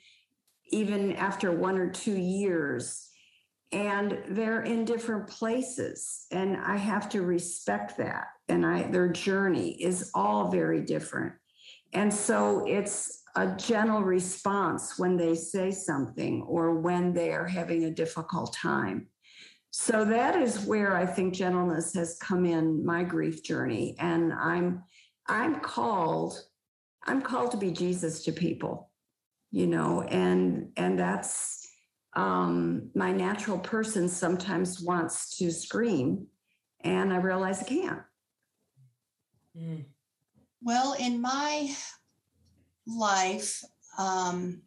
even 0.70 1.12
after 1.12 1.52
one 1.52 1.78
or 1.78 1.90
two 1.90 2.16
years, 2.16 3.08
and 3.70 4.18
they're 4.28 4.62
in 4.62 4.84
different 4.84 5.28
places. 5.28 6.26
And 6.32 6.56
I 6.56 6.76
have 6.76 7.08
to 7.10 7.22
respect 7.22 7.96
that. 7.98 8.26
And 8.48 8.66
I 8.66 8.84
their 8.84 9.08
journey 9.08 9.80
is 9.82 10.10
all 10.14 10.50
very 10.50 10.82
different. 10.82 11.34
And 11.92 12.12
so 12.12 12.64
it's 12.66 13.22
a 13.36 13.54
gentle 13.56 14.02
response 14.02 14.98
when 14.98 15.16
they 15.16 15.34
say 15.34 15.70
something 15.70 16.42
or 16.42 16.74
when 16.80 17.12
they 17.12 17.32
are 17.32 17.46
having 17.46 17.84
a 17.84 17.90
difficult 17.90 18.54
time. 18.54 19.08
So 19.78 20.06
that 20.06 20.36
is 20.36 20.64
where 20.64 20.96
I 20.96 21.04
think 21.04 21.34
gentleness 21.34 21.92
has 21.96 22.16
come 22.18 22.46
in 22.46 22.84
my 22.84 23.04
grief 23.04 23.42
journey. 23.42 23.94
And 23.98 24.32
I'm 24.32 24.82
I'm 25.28 25.60
called, 25.60 26.40
I'm 27.04 27.20
called 27.20 27.50
to 27.50 27.58
be 27.58 27.70
Jesus 27.70 28.24
to 28.24 28.32
people, 28.32 28.90
you 29.52 29.66
know, 29.66 30.00
and 30.00 30.72
and 30.78 30.98
that's 30.98 31.68
um 32.14 32.90
my 32.94 33.12
natural 33.12 33.58
person 33.58 34.08
sometimes 34.08 34.80
wants 34.80 35.36
to 35.36 35.52
scream 35.52 36.26
and 36.80 37.12
I 37.12 37.18
realize 37.18 37.62
I 37.62 37.66
can't. 37.66 38.02
Mm. 39.54 39.84
Well, 40.62 40.94
in 40.98 41.20
my 41.20 41.70
life, 42.86 43.62
um, 43.98 44.62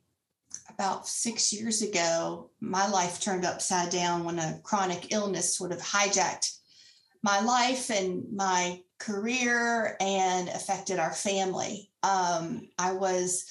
about 0.70 1.08
six 1.08 1.52
years 1.52 1.82
ago, 1.82 2.50
my 2.60 2.88
life 2.88 3.20
turned 3.20 3.46
upside 3.46 3.90
down 3.90 4.24
when 4.24 4.40
a 4.40 4.60
chronic 4.64 5.12
illness 5.12 5.58
sort 5.58 5.72
of 5.72 5.80
hijacked 5.80 6.60
my 7.24 7.42
life 7.42 7.90
and 7.90 8.24
my 8.34 8.82
career 8.98 9.98
and 10.00 10.50
affected 10.50 11.00
our 11.00 11.14
family. 11.14 11.92
Um, 12.04 12.70
I 12.78 12.94
was 12.94 13.46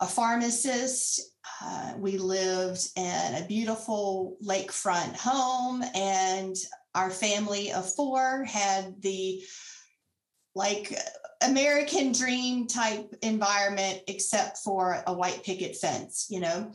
a 0.00 0.06
pharmacist. 0.06 1.20
Uh, 1.60 1.94
we 1.96 2.18
lived 2.18 2.88
in 2.96 3.34
a 3.34 3.46
beautiful 3.48 4.36
lakefront 4.44 5.16
home, 5.16 5.84
and 5.94 6.56
our 6.94 7.10
family 7.10 7.72
of 7.72 7.92
four 7.94 8.44
had 8.44 9.00
the 9.00 9.42
like 10.54 10.94
American 11.42 12.12
dream 12.12 12.66
type 12.66 13.14
environment, 13.22 14.02
except 14.06 14.58
for 14.58 15.02
a 15.06 15.12
white 15.12 15.42
picket 15.44 15.76
fence, 15.76 16.26
you 16.30 16.40
know. 16.40 16.72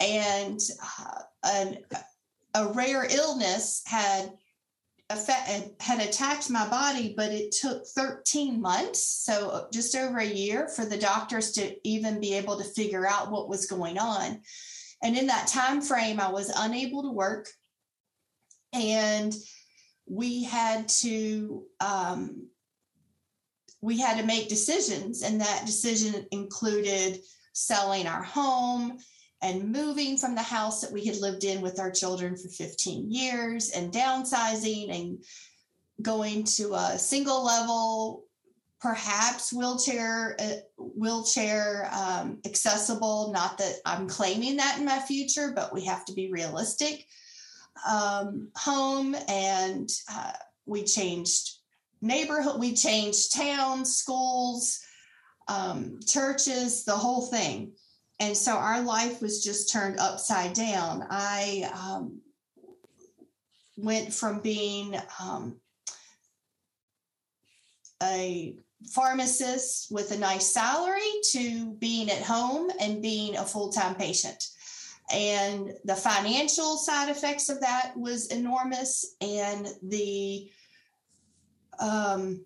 and 0.00 0.60
uh, 1.00 1.22
an, 1.44 1.78
a 2.54 2.72
rare 2.72 3.06
illness 3.10 3.82
had 3.86 4.32
had 5.80 6.00
attacked 6.00 6.48
my 6.48 6.66
body, 6.68 7.12
but 7.14 7.30
it 7.30 7.52
took 7.52 7.86
13 7.86 8.60
months, 8.60 9.04
so 9.04 9.66
just 9.70 9.94
over 9.94 10.18
a 10.18 10.24
year, 10.24 10.68
for 10.68 10.86
the 10.86 10.96
doctors 10.96 11.52
to 11.52 11.76
even 11.86 12.18
be 12.18 12.34
able 12.34 12.56
to 12.56 12.64
figure 12.64 13.06
out 13.06 13.30
what 13.30 13.48
was 13.48 13.66
going 13.66 13.98
on. 13.98 14.40
And 15.02 15.16
in 15.16 15.26
that 15.26 15.48
time 15.48 15.82
frame, 15.82 16.18
I 16.18 16.30
was 16.30 16.50
unable 16.56 17.02
to 17.02 17.10
work, 17.10 17.48
and 18.72 19.34
we 20.06 20.44
had 20.44 20.88
to 20.88 21.64
um, 21.80 22.48
we 23.82 23.98
had 23.98 24.16
to 24.18 24.24
make 24.24 24.48
decisions, 24.48 25.22
and 25.22 25.40
that 25.40 25.66
decision 25.66 26.26
included 26.30 27.20
selling 27.52 28.06
our 28.06 28.22
home 28.22 28.96
and 29.42 29.72
moving 29.72 30.16
from 30.16 30.34
the 30.34 30.42
house 30.42 30.80
that 30.80 30.92
we 30.92 31.04
had 31.04 31.16
lived 31.16 31.44
in 31.44 31.60
with 31.60 31.80
our 31.80 31.90
children 31.90 32.36
for 32.36 32.48
15 32.48 33.10
years 33.10 33.70
and 33.70 33.92
downsizing 33.92 34.94
and 34.94 35.24
going 36.00 36.44
to 36.44 36.72
a 36.74 36.98
single 36.98 37.44
level 37.44 38.24
perhaps 38.80 39.52
wheelchair 39.52 40.36
uh, 40.40 40.54
wheelchair 40.76 41.88
um, 41.92 42.38
accessible 42.44 43.30
not 43.32 43.58
that 43.58 43.74
i'm 43.84 44.08
claiming 44.08 44.56
that 44.56 44.78
in 44.78 44.84
my 44.84 44.98
future 44.98 45.52
but 45.54 45.72
we 45.72 45.84
have 45.84 46.04
to 46.04 46.12
be 46.14 46.32
realistic. 46.32 47.06
Um, 47.88 48.48
home 48.54 49.16
and 49.28 49.90
uh, 50.10 50.32
we 50.66 50.84
changed 50.84 51.58
neighborhood 52.02 52.60
we 52.60 52.74
changed 52.74 53.34
towns 53.34 53.96
schools 53.96 54.80
um, 55.48 55.98
churches 56.06 56.84
the 56.84 56.92
whole 56.92 57.22
thing 57.22 57.72
and 58.22 58.36
so 58.36 58.52
our 58.52 58.80
life 58.80 59.20
was 59.20 59.42
just 59.42 59.72
turned 59.72 59.98
upside 59.98 60.52
down. 60.52 61.04
I 61.10 61.68
um, 61.74 62.20
went 63.76 64.14
from 64.14 64.38
being 64.38 64.94
um, 65.20 65.56
a 68.00 68.54
pharmacist 68.92 69.90
with 69.90 70.12
a 70.12 70.18
nice 70.18 70.46
salary 70.46 71.00
to 71.32 71.72
being 71.80 72.10
at 72.10 72.22
home 72.22 72.70
and 72.80 73.02
being 73.02 73.36
a 73.36 73.44
full 73.44 73.72
time 73.72 73.96
patient. 73.96 74.50
And 75.12 75.72
the 75.84 75.96
financial 75.96 76.76
side 76.76 77.08
effects 77.08 77.48
of 77.48 77.60
that 77.60 77.92
was 77.96 78.28
enormous, 78.28 79.16
and 79.20 79.66
the 79.82 80.48
um, 81.78 82.44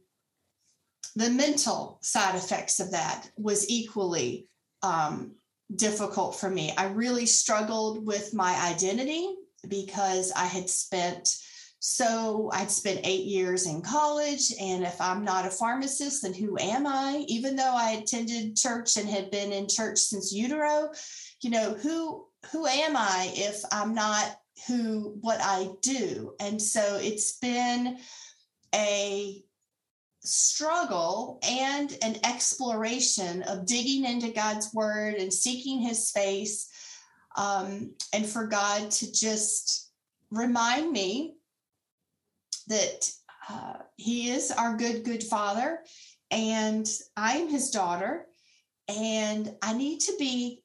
the 1.15 1.31
mental 1.31 1.99
side 2.03 2.35
effects 2.35 2.81
of 2.81 2.91
that 2.93 3.31
was 3.37 3.69
equally 3.71 4.49
um, 4.83 5.33
difficult 5.75 6.37
for 6.37 6.51
me. 6.51 6.73
I 6.77 6.87
really 6.89 7.27
struggled 7.27 8.07
with 8.07 8.35
my 8.35 8.55
identity 8.71 9.35
because 9.69 10.33
I 10.33 10.47
had 10.47 10.69
spent 10.69 11.29
so 11.79 12.51
I'd 12.53 12.71
spent 12.71 13.01
eight 13.05 13.27
years 13.27 13.67
in 13.67 13.81
college. 13.81 14.53
And 14.61 14.83
if 14.83 15.01
I'm 15.01 15.25
not 15.25 15.47
a 15.47 15.51
pharmacist, 15.51 16.23
then 16.23 16.35
who 16.35 16.59
am 16.59 16.85
I? 16.85 17.25
Even 17.29 17.55
though 17.55 17.75
I 17.77 17.93
attended 17.93 18.57
church 18.57 18.97
and 18.97 19.09
had 19.09 19.31
been 19.31 19.53
in 19.53 19.69
church 19.69 19.99
since 19.99 20.33
utero, 20.33 20.91
you 21.43 21.51
know, 21.51 21.75
who 21.75 22.27
who 22.51 22.67
am 22.67 22.97
I 22.97 23.31
if 23.35 23.63
I'm 23.71 23.95
not 23.95 24.37
who 24.67 25.17
what 25.21 25.39
I 25.41 25.71
do? 25.83 26.35
And 26.41 26.61
so 26.61 26.99
it's 27.01 27.39
been 27.39 27.99
a 28.75 29.43
struggle 30.21 31.39
and 31.43 31.97
an 32.03 32.17
exploration 32.25 33.43
of 33.45 33.67
digging 33.67 34.05
into 34.05 34.33
God's 34.33 34.73
word 34.75 35.15
and 35.15 35.33
seeking 35.33 35.81
his 35.81 36.11
face, 36.11 36.69
um, 37.37 37.95
and 38.13 38.27
for 38.27 38.47
God 38.47 38.91
to 38.91 39.13
just 39.13 39.91
remind 40.31 40.91
me 40.91 41.37
that 42.69 43.11
uh, 43.49 43.75
he 43.97 44.31
is 44.31 44.51
our 44.51 44.77
good, 44.77 45.05
good 45.05 45.23
father, 45.23 45.81
and 46.31 46.89
I'm 47.17 47.49
his 47.49 47.71
daughter, 47.71 48.27
and 48.89 49.55
I 49.63 49.75
need 49.75 50.01
to 50.01 50.17
be 50.19 50.63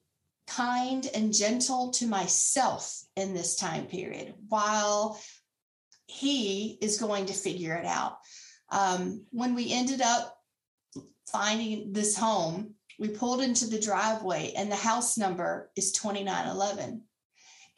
kind 0.48 1.08
and 1.14 1.32
gentle 1.32 1.90
to 1.92 2.06
myself 2.06 3.02
in 3.16 3.32
this 3.32 3.56
time 3.56 3.86
period 3.86 4.34
while 4.48 5.18
he 6.12 6.78
is 6.80 6.98
going 6.98 7.26
to 7.26 7.32
figure 7.32 7.74
it 7.74 7.86
out. 7.86 8.18
Um, 8.70 9.24
when 9.30 9.54
we 9.54 9.72
ended 9.72 10.00
up 10.00 10.36
finding 11.26 11.92
this 11.92 12.16
home, 12.16 12.74
we 12.98 13.08
pulled 13.08 13.40
into 13.40 13.66
the 13.66 13.80
driveway 13.80 14.52
and 14.56 14.70
the 14.70 14.76
house 14.76 15.16
number 15.16 15.70
is 15.76 15.92
2911. 15.92 17.02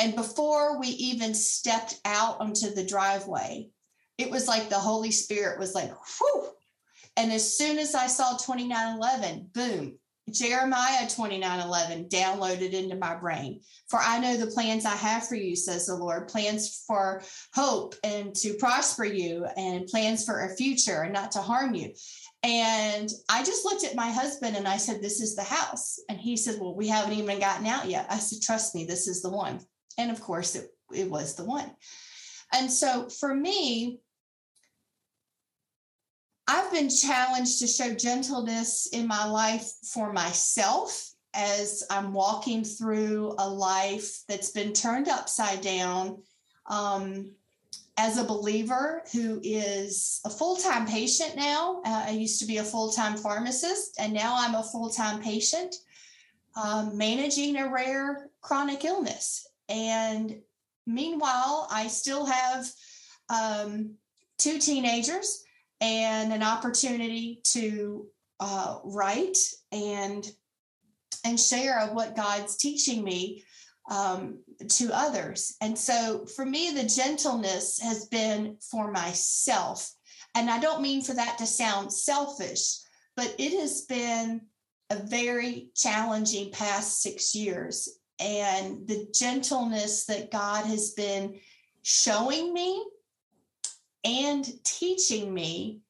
And 0.00 0.16
before 0.16 0.80
we 0.80 0.88
even 0.88 1.34
stepped 1.34 2.00
out 2.04 2.40
onto 2.40 2.74
the 2.74 2.84
driveway, 2.84 3.68
it 4.18 4.30
was 4.30 4.48
like 4.48 4.68
the 4.68 4.78
Holy 4.78 5.12
Spirit 5.12 5.58
was 5.58 5.74
like, 5.74 5.90
whew. 5.90 6.48
And 7.16 7.32
as 7.32 7.56
soon 7.56 7.78
as 7.78 7.94
I 7.94 8.08
saw 8.08 8.36
2911, 8.36 9.50
boom, 9.54 9.98
Jeremiah 10.30 11.08
29 11.08 11.60
11 11.60 12.08
downloaded 12.08 12.72
into 12.72 12.96
my 12.96 13.14
brain. 13.14 13.60
For 13.88 13.98
I 13.98 14.18
know 14.18 14.36
the 14.36 14.46
plans 14.46 14.86
I 14.86 14.96
have 14.96 15.28
for 15.28 15.34
you, 15.34 15.54
says 15.54 15.86
the 15.86 15.96
Lord 15.96 16.28
plans 16.28 16.82
for 16.86 17.22
hope 17.54 17.94
and 18.02 18.34
to 18.36 18.54
prosper 18.54 19.04
you, 19.04 19.46
and 19.56 19.86
plans 19.86 20.24
for 20.24 20.40
a 20.40 20.56
future 20.56 21.02
and 21.02 21.12
not 21.12 21.32
to 21.32 21.40
harm 21.40 21.74
you. 21.74 21.92
And 22.42 23.08
I 23.28 23.42
just 23.42 23.64
looked 23.64 23.84
at 23.84 23.94
my 23.94 24.10
husband 24.10 24.56
and 24.56 24.68
I 24.68 24.78
said, 24.78 25.00
This 25.00 25.20
is 25.20 25.34
the 25.34 25.44
house. 25.44 25.98
And 26.08 26.18
he 26.18 26.36
said, 26.36 26.60
Well, 26.60 26.74
we 26.74 26.88
haven't 26.88 27.14
even 27.14 27.38
gotten 27.38 27.66
out 27.66 27.88
yet. 27.88 28.06
I 28.10 28.18
said, 28.18 28.42
Trust 28.42 28.74
me, 28.74 28.84
this 28.84 29.08
is 29.08 29.22
the 29.22 29.30
one. 29.30 29.60
And 29.98 30.10
of 30.10 30.20
course, 30.20 30.54
it, 30.54 30.68
it 30.92 31.10
was 31.10 31.34
the 31.34 31.44
one. 31.44 31.70
And 32.52 32.70
so 32.70 33.08
for 33.08 33.34
me, 33.34 34.00
I've 36.46 36.70
been 36.70 36.90
challenged 36.90 37.58
to 37.60 37.66
show 37.66 37.94
gentleness 37.94 38.88
in 38.92 39.06
my 39.06 39.24
life 39.24 39.70
for 39.92 40.12
myself 40.12 41.10
as 41.32 41.82
I'm 41.90 42.12
walking 42.12 42.64
through 42.64 43.34
a 43.38 43.48
life 43.48 44.20
that's 44.28 44.50
been 44.50 44.72
turned 44.72 45.08
upside 45.08 45.62
down. 45.62 46.22
Um, 46.66 47.32
as 47.96 48.18
a 48.18 48.24
believer 48.24 49.04
who 49.12 49.40
is 49.42 50.20
a 50.24 50.30
full 50.30 50.56
time 50.56 50.86
patient 50.86 51.36
now, 51.36 51.80
uh, 51.84 52.06
I 52.08 52.10
used 52.10 52.40
to 52.40 52.46
be 52.46 52.58
a 52.58 52.64
full 52.64 52.90
time 52.90 53.16
pharmacist, 53.16 53.98
and 53.98 54.12
now 54.12 54.34
I'm 54.36 54.54
a 54.54 54.62
full 54.62 54.90
time 54.90 55.22
patient 55.22 55.74
um, 56.62 56.96
managing 56.96 57.56
a 57.56 57.72
rare 57.72 58.30
chronic 58.40 58.84
illness. 58.84 59.46
And 59.68 60.40
meanwhile, 60.86 61.68
I 61.70 61.86
still 61.86 62.26
have 62.26 62.70
um, 63.30 63.94
two 64.38 64.58
teenagers 64.58 65.44
and 65.80 66.32
an 66.32 66.42
opportunity 66.42 67.40
to 67.44 68.06
uh, 68.40 68.78
write 68.84 69.38
and 69.72 70.26
and 71.24 71.40
share 71.40 71.80
of 71.80 71.94
what 71.94 72.16
God's 72.16 72.56
teaching 72.56 73.02
me 73.02 73.44
um, 73.90 74.40
to 74.68 74.90
others. 74.92 75.56
And 75.60 75.76
so 75.76 76.26
for 76.26 76.44
me, 76.44 76.72
the 76.72 76.84
gentleness 76.84 77.80
has 77.80 78.06
been 78.06 78.58
for 78.70 78.90
myself. 78.90 79.90
And 80.34 80.50
I 80.50 80.58
don't 80.58 80.82
mean 80.82 81.02
for 81.02 81.14
that 81.14 81.38
to 81.38 81.46
sound 81.46 81.92
selfish, 81.92 82.78
but 83.16 83.34
it 83.38 83.58
has 83.58 83.82
been 83.82 84.42
a 84.90 84.96
very 84.96 85.70
challenging 85.74 86.50
past 86.50 87.02
six 87.02 87.34
years. 87.34 87.88
And 88.20 88.86
the 88.86 89.08
gentleness 89.14 90.06
that 90.06 90.30
God 90.30 90.66
has 90.66 90.90
been 90.92 91.40
showing 91.82 92.52
me 92.52 92.84
and 94.04 94.46
teaching 94.64 95.32
me 95.32 95.80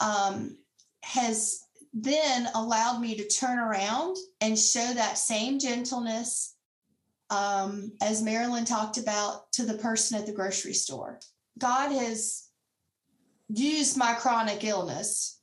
um, 0.00 0.56
has 1.02 1.60
then 1.94 2.48
allowed 2.54 3.00
me 3.00 3.16
to 3.16 3.26
turn 3.28 3.58
around 3.58 4.16
and 4.40 4.58
show 4.58 4.92
that 4.94 5.16
same 5.16 5.58
gentleness 5.58 6.54
um, 7.30 7.92
as 8.02 8.22
Marilyn 8.22 8.64
talked 8.64 8.98
about 8.98 9.50
to 9.52 9.64
the 9.64 9.78
person 9.78 10.18
at 10.18 10.26
the 10.26 10.32
grocery 10.32 10.74
store. 10.74 11.18
God 11.58 11.90
has 11.90 12.48
used 13.48 13.96
my 13.96 14.14
chronic 14.14 14.62
illness 14.64 15.40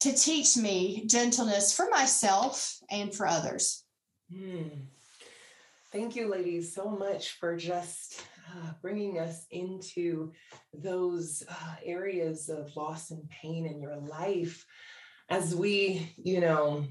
to 0.00 0.12
teach 0.12 0.56
me 0.56 1.04
gentleness 1.06 1.74
for 1.74 1.88
myself 1.90 2.78
and 2.90 3.12
for 3.12 3.26
others. 3.26 3.84
Hmm. 4.32 4.68
Thank 5.90 6.16
you, 6.16 6.28
ladies, 6.28 6.74
so 6.74 6.88
much 6.88 7.32
for 7.32 7.56
just 7.56 8.22
uh, 8.56 8.72
bringing 8.80 9.18
us 9.18 9.46
into 9.50 10.32
those 10.72 11.42
uh, 11.48 11.74
areas 11.84 12.48
of 12.48 12.74
loss 12.76 13.10
and 13.10 13.28
pain 13.28 13.66
in 13.66 13.80
your 13.80 13.96
life 13.96 14.64
as 15.28 15.54
we, 15.54 16.14
you 16.16 16.40
know, 16.40 16.84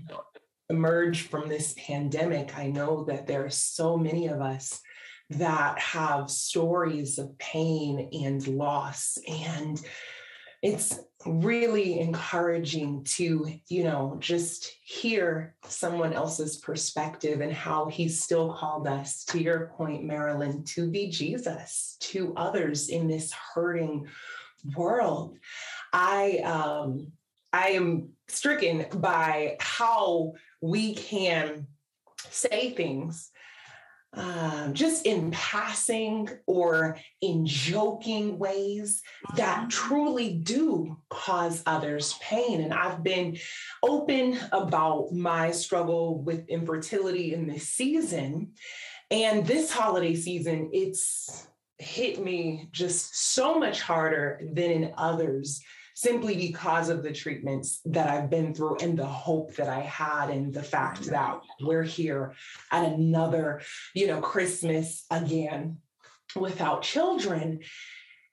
emerge 0.70 1.24
from 1.24 1.50
this 1.50 1.74
pandemic. 1.78 2.58
I 2.58 2.68
know 2.68 3.06
that 3.06 3.28
there 3.28 3.46
are 3.46 3.50
so 3.50 3.98
many 3.98 4.28
of 4.28 4.42
us 4.42 4.82
that 5.30 5.80
have 5.80 6.30
stories 6.30 7.18
of 7.18 7.38
pain 7.38 8.10
and 8.14 8.48
loss 8.48 9.18
and 9.28 9.82
it's 10.62 11.00
really 11.28 12.00
encouraging 12.00 13.04
to, 13.04 13.52
you 13.68 13.84
know, 13.84 14.18
just 14.20 14.72
hear 14.84 15.56
someone 15.68 16.14
else's 16.14 16.58
perspective 16.58 17.42
and 17.42 17.54
how 17.54 17.88
he 17.88 18.10
still 18.10 18.54
called 18.54 18.88
us, 18.88 19.24
to 19.26 19.42
your 19.42 19.68
point, 19.78 20.04
Marilyn, 20.04 20.64
to 20.66 20.90
be 20.90 21.10
Jesus 21.10 21.98
to 22.00 22.34
others 22.36 22.90
in 22.90 23.08
this 23.08 23.32
hurting 23.34 24.08
world. 24.76 25.38
I 25.94 26.40
um 26.40 27.12
I 27.54 27.70
am 27.70 28.10
stricken 28.28 28.86
by 29.00 29.58
how 29.60 30.34
we 30.62 30.96
can 30.96 31.68
say 32.30 32.72
things 32.72 33.32
um, 34.14 34.74
just 34.74 35.06
in 35.06 35.32
passing 35.32 36.30
or 36.46 36.98
in 37.22 37.46
joking 37.46 38.40
ways 38.40 39.02
that 39.36 39.60
mm-hmm. 39.60 39.68
truly 39.68 40.34
do 40.34 40.98
cause 41.10 41.62
others 41.66 42.16
pain. 42.22 42.62
And 42.62 42.74
I've 42.74 43.04
been 43.04 43.38
open 43.84 44.40
about 44.52 45.12
my 45.12 45.52
struggle 45.52 46.22
with 46.22 46.48
infertility 46.48 47.34
in 47.34 47.48
this 47.48 47.70
season. 47.70 48.54
And 49.12 49.46
this 49.46 49.72
holiday 49.72 50.16
season, 50.16 50.72
it's 50.74 51.48
hit 51.78 52.24
me 52.24 52.70
just 52.72 53.34
so 53.34 53.60
much 53.60 53.82
harder 53.82 54.42
than 54.52 54.72
in 54.72 54.94
others 54.98 55.62
simply 55.98 56.36
because 56.36 56.90
of 56.90 57.02
the 57.02 57.12
treatments 57.12 57.82
that 57.84 58.08
I've 58.08 58.30
been 58.30 58.54
through 58.54 58.78
and 58.82 58.96
the 58.96 59.08
hope 59.08 59.56
that 59.56 59.68
I 59.68 59.80
had 59.80 60.30
and 60.30 60.54
the 60.54 60.62
fact 60.62 61.02
mm-hmm. 61.02 61.10
that 61.14 61.40
we're 61.60 61.82
here 61.82 62.36
at 62.72 62.86
another, 62.86 63.62
you 63.96 64.06
know, 64.06 64.22
Christmas 64.22 65.06
again 65.10 65.80
without 66.36 66.84
children. 66.84 67.62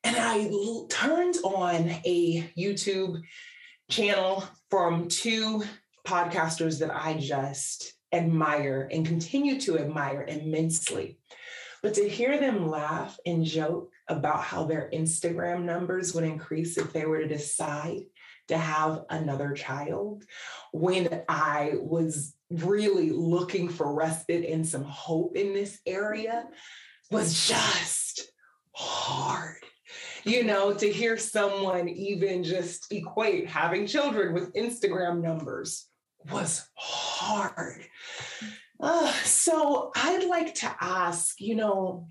And 0.02 0.14
I 0.18 0.46
turned 0.90 1.36
on 1.42 1.88
a 2.04 2.42
YouTube 2.54 3.22
channel 3.90 4.44
from 4.68 5.08
two 5.08 5.64
podcasters 6.06 6.80
that 6.80 6.94
I 6.94 7.14
just 7.14 7.94
admire 8.12 8.90
and 8.92 9.06
continue 9.06 9.58
to 9.62 9.78
admire 9.78 10.22
immensely. 10.28 11.18
But 11.82 11.94
to 11.94 12.06
hear 12.06 12.38
them 12.38 12.68
laugh 12.68 13.18
and 13.24 13.42
joke 13.42 13.90
about 14.08 14.42
how 14.42 14.64
their 14.64 14.90
Instagram 14.92 15.62
numbers 15.64 16.14
would 16.14 16.24
increase 16.24 16.76
if 16.76 16.92
they 16.92 17.06
were 17.06 17.20
to 17.20 17.28
decide 17.28 18.02
to 18.48 18.58
have 18.58 19.04
another 19.08 19.52
child 19.52 20.24
when 20.72 21.22
I 21.28 21.72
was 21.76 22.34
really 22.50 23.10
looking 23.10 23.68
for 23.68 23.94
respite 23.94 24.44
and 24.44 24.66
some 24.66 24.84
hope 24.84 25.36
in 25.36 25.54
this 25.54 25.80
area 25.86 26.44
was 27.10 27.48
just 27.48 28.32
hard. 28.72 29.56
You 30.24 30.44
know, 30.44 30.72
to 30.74 30.90
hear 30.90 31.16
someone 31.16 31.88
even 31.88 32.44
just 32.44 32.90
equate 32.92 33.46
having 33.46 33.86
children 33.86 34.32
with 34.32 34.54
Instagram 34.54 35.22
numbers 35.22 35.86
was 36.30 36.66
hard. 36.74 37.84
Uh, 38.80 39.12
so 39.22 39.92
I'd 39.94 40.24
like 40.24 40.54
to 40.56 40.76
ask, 40.80 41.40
you 41.40 41.54
know, 41.54 42.08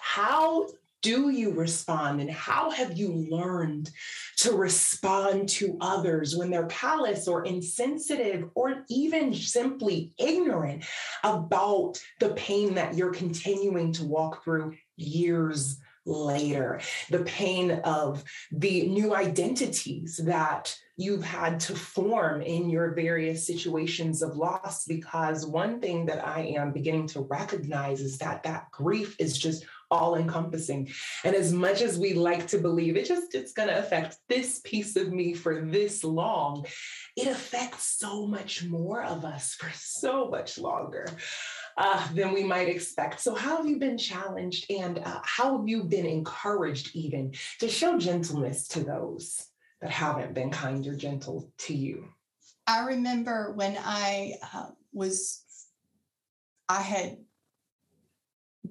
how 0.00 0.68
do 1.04 1.28
you 1.28 1.50
respond? 1.50 2.22
And 2.22 2.30
how 2.30 2.70
have 2.70 2.96
you 2.96 3.12
learned 3.12 3.90
to 4.38 4.52
respond 4.52 5.50
to 5.50 5.76
others 5.82 6.34
when 6.34 6.50
they're 6.50 6.66
callous 6.66 7.28
or 7.28 7.44
insensitive 7.44 8.48
or 8.54 8.86
even 8.88 9.34
simply 9.34 10.14
ignorant 10.18 10.84
about 11.22 12.02
the 12.20 12.30
pain 12.30 12.74
that 12.74 12.94
you're 12.94 13.12
continuing 13.12 13.92
to 13.92 14.04
walk 14.04 14.42
through 14.42 14.76
years 14.96 15.78
later? 16.06 16.80
The 17.10 17.24
pain 17.24 17.72
of 17.84 18.24
the 18.50 18.88
new 18.88 19.14
identities 19.14 20.18
that 20.24 20.74
you've 20.96 21.24
had 21.24 21.60
to 21.60 21.74
form 21.74 22.40
in 22.40 22.70
your 22.70 22.94
various 22.94 23.46
situations 23.46 24.22
of 24.22 24.36
loss 24.36 24.84
because 24.84 25.44
one 25.44 25.80
thing 25.80 26.06
that 26.06 26.24
i 26.24 26.42
am 26.56 26.72
beginning 26.72 27.08
to 27.08 27.20
recognize 27.22 28.00
is 28.00 28.16
that 28.18 28.44
that 28.44 28.70
grief 28.70 29.16
is 29.18 29.36
just 29.36 29.64
all 29.94 30.16
encompassing. 30.16 30.88
And 31.24 31.34
as 31.34 31.52
much 31.52 31.80
as 31.80 31.98
we 31.98 32.14
like 32.14 32.46
to 32.48 32.58
believe 32.58 32.96
it 32.96 33.06
just 33.06 33.34
it's 33.34 33.52
going 33.52 33.68
to 33.68 33.78
affect 33.78 34.18
this 34.28 34.60
piece 34.64 34.96
of 34.96 35.12
me 35.12 35.34
for 35.34 35.62
this 35.62 36.04
long, 36.04 36.66
it 37.16 37.28
affects 37.28 37.96
so 37.98 38.26
much 38.26 38.64
more 38.64 39.02
of 39.02 39.24
us 39.24 39.54
for 39.54 39.70
so 39.74 40.28
much 40.28 40.58
longer. 40.58 41.06
Uh, 41.76 42.06
than 42.14 42.32
we 42.32 42.44
might 42.44 42.68
expect. 42.68 43.18
So, 43.18 43.34
how 43.34 43.56
have 43.56 43.66
you 43.66 43.80
been 43.80 43.98
challenged 43.98 44.70
and 44.70 45.00
uh, 45.00 45.18
how 45.24 45.58
have 45.58 45.66
you 45.68 45.82
been 45.82 46.06
encouraged 46.06 46.94
even 46.94 47.34
to 47.58 47.68
show 47.68 47.98
gentleness 47.98 48.68
to 48.68 48.84
those 48.84 49.48
that 49.80 49.90
haven't 49.90 50.34
been 50.34 50.50
kind 50.50 50.86
or 50.86 50.94
gentle 50.94 51.50
to 51.58 51.74
you? 51.74 52.10
I 52.66 52.86
remember 52.86 53.52
when 53.54 53.76
I 53.76 54.34
uh, 54.54 54.66
was, 54.92 55.42
I 56.68 56.80
had 56.80 57.18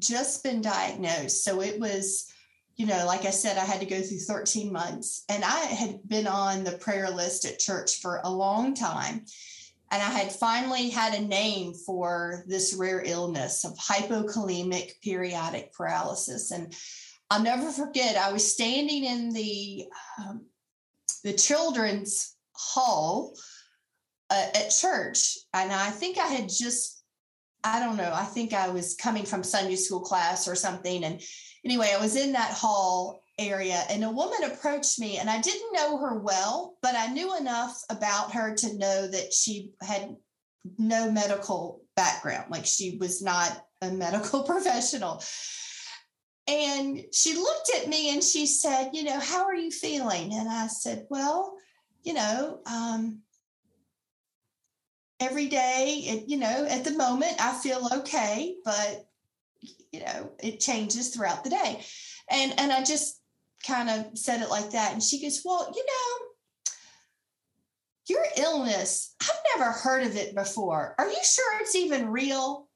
just 0.07 0.43
been 0.43 0.61
diagnosed. 0.61 1.43
So 1.43 1.61
it 1.61 1.79
was, 1.79 2.31
you 2.75 2.85
know, 2.85 3.05
like 3.05 3.25
I 3.25 3.31
said, 3.31 3.57
I 3.57 3.65
had 3.65 3.79
to 3.79 3.85
go 3.85 4.01
through 4.01 4.19
13 4.19 4.71
months 4.71 5.23
and 5.29 5.43
I 5.43 5.59
had 5.59 6.07
been 6.07 6.27
on 6.27 6.63
the 6.63 6.77
prayer 6.77 7.09
list 7.09 7.45
at 7.45 7.59
church 7.59 8.01
for 8.01 8.21
a 8.23 8.29
long 8.29 8.73
time. 8.73 9.25
And 9.91 10.01
I 10.01 10.09
had 10.09 10.31
finally 10.31 10.89
had 10.89 11.13
a 11.13 11.21
name 11.21 11.73
for 11.73 12.43
this 12.47 12.73
rare 12.73 13.03
illness 13.05 13.63
of 13.63 13.77
hypokalemic 13.77 14.93
periodic 15.03 15.71
paralysis. 15.71 16.49
And 16.49 16.75
I'll 17.29 17.43
never 17.43 17.71
forget, 17.71 18.17
I 18.17 18.31
was 18.31 18.51
standing 18.51 19.03
in 19.03 19.29
the, 19.29 19.85
um, 20.17 20.45
the 21.23 21.33
children's 21.33 22.35
hall 22.53 23.35
uh, 24.31 24.47
at 24.55 24.71
church. 24.71 25.37
And 25.53 25.71
I 25.71 25.91
think 25.91 26.17
I 26.17 26.25
had 26.25 26.49
just 26.49 27.02
I 27.63 27.79
don't 27.79 27.97
know. 27.97 28.11
I 28.13 28.25
think 28.25 28.53
I 28.53 28.69
was 28.69 28.95
coming 28.95 29.25
from 29.25 29.43
Sunday 29.43 29.75
school 29.75 30.01
class 30.01 30.47
or 30.47 30.55
something. 30.55 31.03
And 31.03 31.21
anyway, 31.63 31.93
I 31.95 32.01
was 32.01 32.15
in 32.15 32.33
that 32.33 32.51
hall 32.51 33.21
area 33.39 33.81
and 33.89 34.03
a 34.03 34.11
woman 34.11 34.43
approached 34.43 34.99
me 34.99 35.17
and 35.17 35.29
I 35.29 35.41
didn't 35.41 35.73
know 35.73 35.97
her 35.97 36.19
well, 36.19 36.77
but 36.81 36.95
I 36.95 37.07
knew 37.07 37.35
enough 37.37 37.81
about 37.89 38.33
her 38.33 38.53
to 38.55 38.77
know 38.77 39.07
that 39.07 39.33
she 39.33 39.71
had 39.81 40.15
no 40.77 41.11
medical 41.11 41.81
background. 41.95 42.51
Like 42.51 42.65
she 42.65 42.97
was 42.99 43.21
not 43.21 43.65
a 43.81 43.91
medical 43.91 44.43
professional. 44.45 45.23
And 46.47 47.05
she 47.13 47.35
looked 47.35 47.71
at 47.77 47.87
me 47.87 48.13
and 48.13 48.21
she 48.21 48.45
said, 48.45 48.89
You 48.93 49.03
know, 49.03 49.19
how 49.19 49.45
are 49.45 49.55
you 49.55 49.71
feeling? 49.71 50.33
And 50.33 50.49
I 50.49 50.67
said, 50.67 51.05
Well, 51.09 51.55
you 52.03 52.13
know, 52.13 52.59
um, 52.65 53.21
every 55.23 55.47
day 55.47 56.23
you 56.27 56.37
know 56.37 56.67
at 56.69 56.83
the 56.83 56.91
moment 56.91 57.33
i 57.39 57.53
feel 57.53 57.87
okay 57.93 58.55
but 58.63 59.07
you 59.91 59.99
know 59.99 60.31
it 60.39 60.59
changes 60.59 61.09
throughout 61.09 61.43
the 61.43 61.49
day. 61.49 61.83
And 62.29 62.53
and 62.59 62.71
i 62.71 62.83
just 62.83 63.19
kind 63.65 63.89
of 63.89 64.17
said 64.17 64.41
it 64.41 64.49
like 64.49 64.71
that 64.71 64.93
and 64.93 65.01
she 65.01 65.21
goes 65.21 65.41
well 65.45 65.71
you 65.73 65.85
know 65.85 66.27
your 68.07 68.25
illness 68.37 69.15
i've 69.21 69.57
never 69.57 69.71
heard 69.71 70.05
of 70.05 70.15
it 70.15 70.35
before. 70.35 70.95
Are 70.97 71.07
you 71.07 71.19
sure 71.23 71.61
it's 71.61 71.75
even 71.75 72.09
real? 72.09 72.67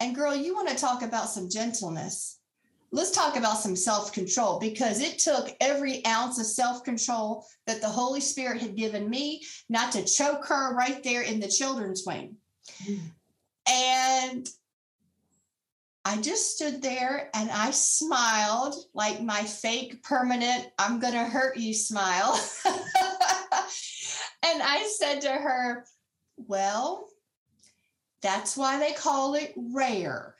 And 0.00 0.14
girl 0.14 0.34
you 0.34 0.54
want 0.54 0.68
to 0.68 0.74
talk 0.74 1.02
about 1.02 1.28
some 1.28 1.48
gentleness 1.48 2.38
let's 2.94 3.10
talk 3.10 3.36
about 3.36 3.58
some 3.58 3.74
self 3.74 4.12
control 4.12 4.60
because 4.60 5.00
it 5.00 5.18
took 5.18 5.50
every 5.60 6.06
ounce 6.06 6.38
of 6.38 6.46
self 6.46 6.84
control 6.84 7.44
that 7.66 7.80
the 7.80 7.88
Holy 7.88 8.20
Spirit 8.20 8.62
had 8.62 8.76
given 8.76 9.10
me 9.10 9.42
not 9.68 9.92
to 9.92 10.04
choke 10.04 10.46
her 10.46 10.74
right 10.74 11.02
there 11.02 11.22
in 11.22 11.40
the 11.40 11.48
children's 11.48 12.04
wing. 12.06 12.36
And 13.68 14.48
I 16.04 16.20
just 16.20 16.54
stood 16.54 16.82
there 16.82 17.30
and 17.34 17.50
I 17.50 17.72
smiled 17.72 18.76
like 18.94 19.22
my 19.22 19.42
fake 19.42 20.02
permanent, 20.04 20.68
I'm 20.78 21.00
going 21.00 21.14
to 21.14 21.24
hurt 21.24 21.56
you 21.56 21.74
smile. 21.74 22.38
and 22.66 24.62
I 24.62 24.88
said 24.98 25.22
to 25.22 25.32
her, 25.32 25.84
Well, 26.36 27.08
that's 28.22 28.56
why 28.56 28.78
they 28.78 28.92
call 28.92 29.34
it 29.34 29.52
rare 29.56 30.36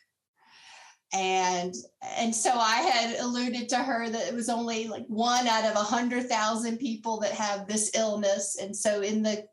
and 1.15 1.75
and 2.19 2.35
so 2.35 2.51
i 2.51 2.77
had 2.77 3.19
alluded 3.21 3.69
to 3.69 3.77
her 3.77 4.11
that 4.11 4.27
it 4.27 4.35
was 4.35 4.49
only 4.49 4.89
like 4.89 5.07
one 5.07 5.47
out 5.47 5.65
of 5.65 5.77
a 5.77 5.79
hundred 5.79 6.29
thousand 6.29 6.79
people 6.79 7.21
that 7.21 7.33
have 7.33 7.67
this 7.67 7.93
illness. 7.95 8.59
And 8.61 8.77
so 8.77 9.01
in 9.01 9.23
the 9.23 9.47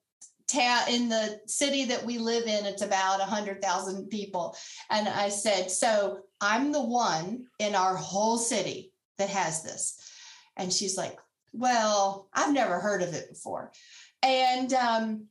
town 0.47 0.81
in 0.89 1.07
the 1.07 1.39
city 1.45 1.85
that 1.85 2.03
we 2.03 2.17
live 2.17 2.43
in 2.43 2.65
it's 2.65 2.81
about 2.81 3.21
a 3.21 3.25
hundred 3.25 3.61
thousand 3.61 4.07
people. 4.07 4.55
And 4.89 5.07
i 5.07 5.29
said 5.29 5.69
so 5.69 6.21
i'm 6.41 6.71
the 6.71 6.83
one 6.83 7.45
in 7.59 7.75
our 7.75 7.95
whole 7.95 8.37
city 8.37 8.91
that 9.17 9.29
has 9.29 9.63
this. 9.63 9.97
And 10.57 10.73
she's 10.73 10.97
like 10.97 11.17
well 11.53 12.27
i've 12.33 12.53
never 12.53 12.79
heard 12.79 13.03
of 13.03 13.13
it 13.13 13.29
before. 13.29 13.71
And 14.23 14.73
um 14.73 15.27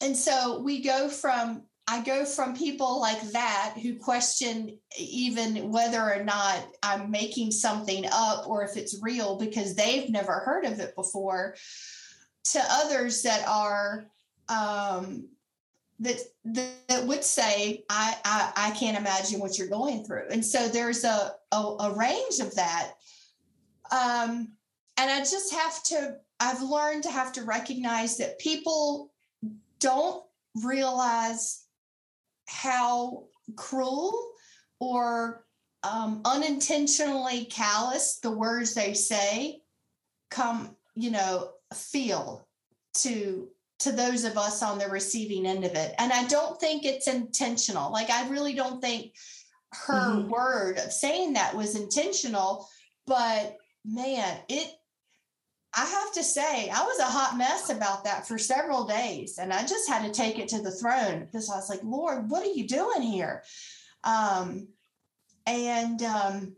and 0.00 0.16
so 0.16 0.60
we 0.60 0.82
go 0.82 1.08
from 1.08 1.64
I 1.86 2.02
go 2.02 2.24
from 2.24 2.56
people 2.56 2.98
like 3.00 3.20
that 3.32 3.74
who 3.82 3.96
question 3.96 4.78
even 4.98 5.70
whether 5.70 6.00
or 6.00 6.24
not 6.24 6.66
I'm 6.82 7.10
making 7.10 7.50
something 7.50 8.06
up 8.10 8.48
or 8.48 8.64
if 8.64 8.76
it's 8.76 9.02
real 9.02 9.36
because 9.38 9.74
they've 9.74 10.08
never 10.08 10.32
heard 10.32 10.64
of 10.64 10.80
it 10.80 10.96
before 10.96 11.56
to 12.44 12.60
others 12.70 13.22
that 13.22 13.46
are 13.46 14.06
um, 14.48 15.28
that, 16.00 16.18
that 16.44 17.04
would 17.06 17.22
say 17.22 17.84
I, 17.88 18.16
I, 18.24 18.52
I 18.56 18.70
can't 18.72 18.98
imagine 18.98 19.40
what 19.40 19.58
you're 19.58 19.68
going 19.68 20.04
through. 20.04 20.28
And 20.30 20.44
so 20.44 20.68
there's 20.68 21.04
a 21.04 21.32
a, 21.52 21.56
a 21.56 21.94
range 21.96 22.40
of 22.40 22.54
that. 22.54 22.92
Um, 23.92 24.52
and 24.96 25.10
I 25.10 25.18
just 25.18 25.52
have 25.52 25.82
to 25.84 26.16
I've 26.40 26.62
learned 26.62 27.02
to 27.04 27.10
have 27.10 27.32
to 27.32 27.42
recognize 27.42 28.16
that 28.18 28.38
people 28.38 29.12
don't 29.80 30.22
realize 30.62 31.63
how 32.46 33.24
cruel 33.56 34.32
or 34.80 35.44
um, 35.82 36.22
unintentionally 36.24 37.44
callous 37.46 38.18
the 38.22 38.30
words 38.30 38.74
they 38.74 38.94
say 38.94 39.60
come, 40.30 40.76
you 40.94 41.10
know, 41.10 41.50
feel 41.74 42.48
to 42.94 43.48
to 43.80 43.92
those 43.92 44.24
of 44.24 44.38
us 44.38 44.62
on 44.62 44.78
the 44.78 44.88
receiving 44.88 45.46
end 45.46 45.64
of 45.64 45.74
it. 45.74 45.94
And 45.98 46.12
I 46.12 46.24
don't 46.26 46.58
think 46.60 46.84
it's 46.84 47.08
intentional. 47.08 47.92
Like 47.92 48.08
I 48.08 48.28
really 48.28 48.54
don't 48.54 48.80
think 48.80 49.12
her 49.72 50.12
mm-hmm. 50.12 50.30
word 50.30 50.78
of 50.78 50.92
saying 50.92 51.34
that 51.34 51.56
was 51.56 51.76
intentional, 51.76 52.68
but 53.06 53.56
man, 53.84 54.38
it 54.48 54.70
I 55.76 55.84
have 55.84 56.12
to 56.12 56.22
say, 56.22 56.70
I 56.70 56.82
was 56.84 56.98
a 57.00 57.04
hot 57.04 57.36
mess 57.36 57.70
about 57.70 58.04
that 58.04 58.28
for 58.28 58.38
several 58.38 58.84
days. 58.84 59.38
And 59.38 59.52
I 59.52 59.66
just 59.66 59.88
had 59.88 60.04
to 60.04 60.12
take 60.12 60.38
it 60.38 60.48
to 60.48 60.62
the 60.62 60.70
throne 60.70 61.24
because 61.24 61.50
I 61.50 61.56
was 61.56 61.68
like, 61.68 61.82
Lord, 61.82 62.30
what 62.30 62.44
are 62.44 62.52
you 62.52 62.66
doing 62.66 63.02
here? 63.02 63.42
Um, 64.04 64.68
and, 65.46 66.02
um, 66.02 66.56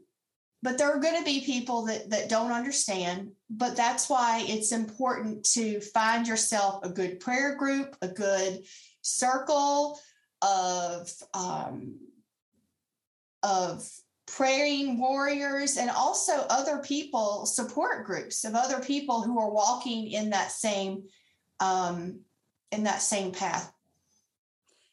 but 0.63 0.79
there 0.79 0.91
are 0.91 1.01
going 1.01 1.17
to 1.19 1.25
be 1.25 1.41
people 1.41 1.87
that, 1.87 2.11
that 2.11 2.29
don't 2.29 2.53
understand. 2.53 3.33
But 3.49 3.77
that's 3.77 4.11
why 4.11 4.45
it's 4.47 4.73
important 4.73 5.45
to 5.53 5.81
find 5.81 6.27
yourself 6.27 6.85
a 6.85 6.91
good 6.91 7.21
prayer 7.21 7.55
group, 7.55 7.97
a 8.03 8.09
good 8.09 8.65
circle 9.01 9.99
of, 10.43 11.11
um, 11.33 11.97
of 13.43 13.89
praying 14.27 14.99
warriors 14.99 15.77
and 15.77 15.91
also 15.91 16.47
other 16.51 16.79
people 16.79 17.47
support 17.47 18.05
groups 18.05 18.45
of 18.45 18.55
other 18.55 18.81
people 18.81 19.23
who 19.23 19.39
are 19.39 19.51
walking 19.51 20.09
in 20.11 20.31
that 20.31 20.51
same 20.51 21.05
um, 21.61 22.21
in 22.73 22.83
that 22.85 23.01
same 23.01 23.33
path. 23.33 23.73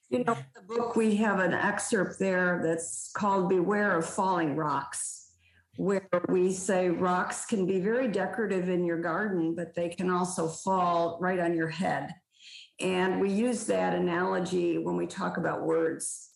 You 0.09 0.23
know 0.23 0.37
the 0.55 0.61
book 0.61 0.95
we 0.95 1.15
have 1.15 1.39
an 1.39 1.53
excerpt 1.53 2.19
there 2.19 2.61
that's 2.63 3.11
called 3.15 3.49
beware 3.49 3.97
of 3.97 4.05
falling 4.05 4.55
rocks 4.55 5.31
where 5.77 6.07
we 6.29 6.53
say 6.53 6.89
rocks 6.89 7.45
can 7.45 7.65
be 7.65 7.79
very 7.79 8.07
decorative 8.07 8.69
in 8.69 8.85
your 8.85 9.01
garden 9.01 9.55
but 9.55 9.73
they 9.73 9.89
can 9.89 10.11
also 10.11 10.47
fall 10.47 11.17
right 11.19 11.39
on 11.39 11.55
your 11.55 11.67
head. 11.67 12.13
And 12.79 13.19
we 13.19 13.31
use 13.31 13.65
that 13.65 13.95
analogy 13.95 14.77
when 14.77 14.95
we 14.95 15.07
talk 15.07 15.37
about 15.37 15.63
words 15.63 16.29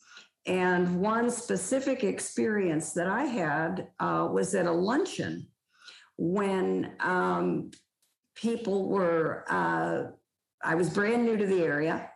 and 0.47 1.01
one 1.01 1.29
specific 1.29 2.05
experience 2.05 2.93
that 2.93 3.07
I 3.07 3.25
had 3.25 3.89
uh, 3.99 4.29
was 4.31 4.55
at 4.55 4.65
a 4.65 4.71
luncheon 4.71 5.47
when 6.17 6.95
um, 7.01 7.71
people 8.33 8.87
were, 8.87 9.43
uh, 9.49 10.03
I 10.63 10.75
was 10.75 10.89
brand 10.89 11.25
new 11.25 11.35
to 11.35 11.45
the 11.45 11.63
area. 11.63 12.09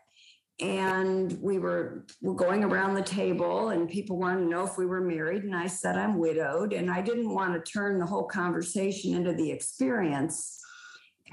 And 0.62 1.42
we 1.42 1.58
were, 1.58 2.06
were 2.22 2.36
going 2.36 2.64
around 2.64 2.94
the 2.94 3.02
table, 3.02 3.70
and 3.70 3.90
people 3.90 4.20
wanted 4.20 4.42
to 4.42 4.48
know 4.48 4.64
if 4.64 4.78
we 4.78 4.86
were 4.86 5.02
married. 5.02 5.44
And 5.44 5.56
I 5.56 5.66
said, 5.66 5.98
I'm 5.98 6.20
widowed. 6.20 6.72
And 6.72 6.90
I 6.90 7.02
didn't 7.02 7.34
want 7.34 7.54
to 7.54 7.72
turn 7.72 7.98
the 7.98 8.06
whole 8.06 8.26
conversation 8.26 9.16
into 9.16 9.34
the 9.34 9.50
experience. 9.50 10.60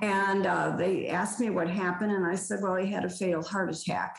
And 0.00 0.46
uh, 0.46 0.76
they 0.76 1.08
asked 1.08 1.40
me 1.40 1.50
what 1.50 1.68
happened. 1.68 2.12
And 2.12 2.24
I 2.24 2.36
said, 2.36 2.60
Well, 2.62 2.76
he 2.76 2.90
had 2.90 3.04
a 3.04 3.10
fatal 3.10 3.42
heart 3.42 3.70
attack. 3.70 4.18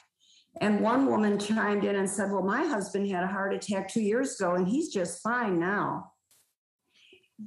And 0.61 0.81
one 0.81 1.05
woman 1.05 1.39
chimed 1.39 1.85
in 1.85 1.95
and 1.95 2.09
said, 2.09 2.31
Well, 2.31 2.43
my 2.43 2.65
husband 2.65 3.09
had 3.09 3.23
a 3.23 3.27
heart 3.27 3.53
attack 3.53 3.87
two 3.87 4.01
years 4.01 4.39
ago 4.39 4.55
and 4.55 4.67
he's 4.67 4.89
just 4.89 5.21
fine 5.21 5.59
now. 5.59 6.11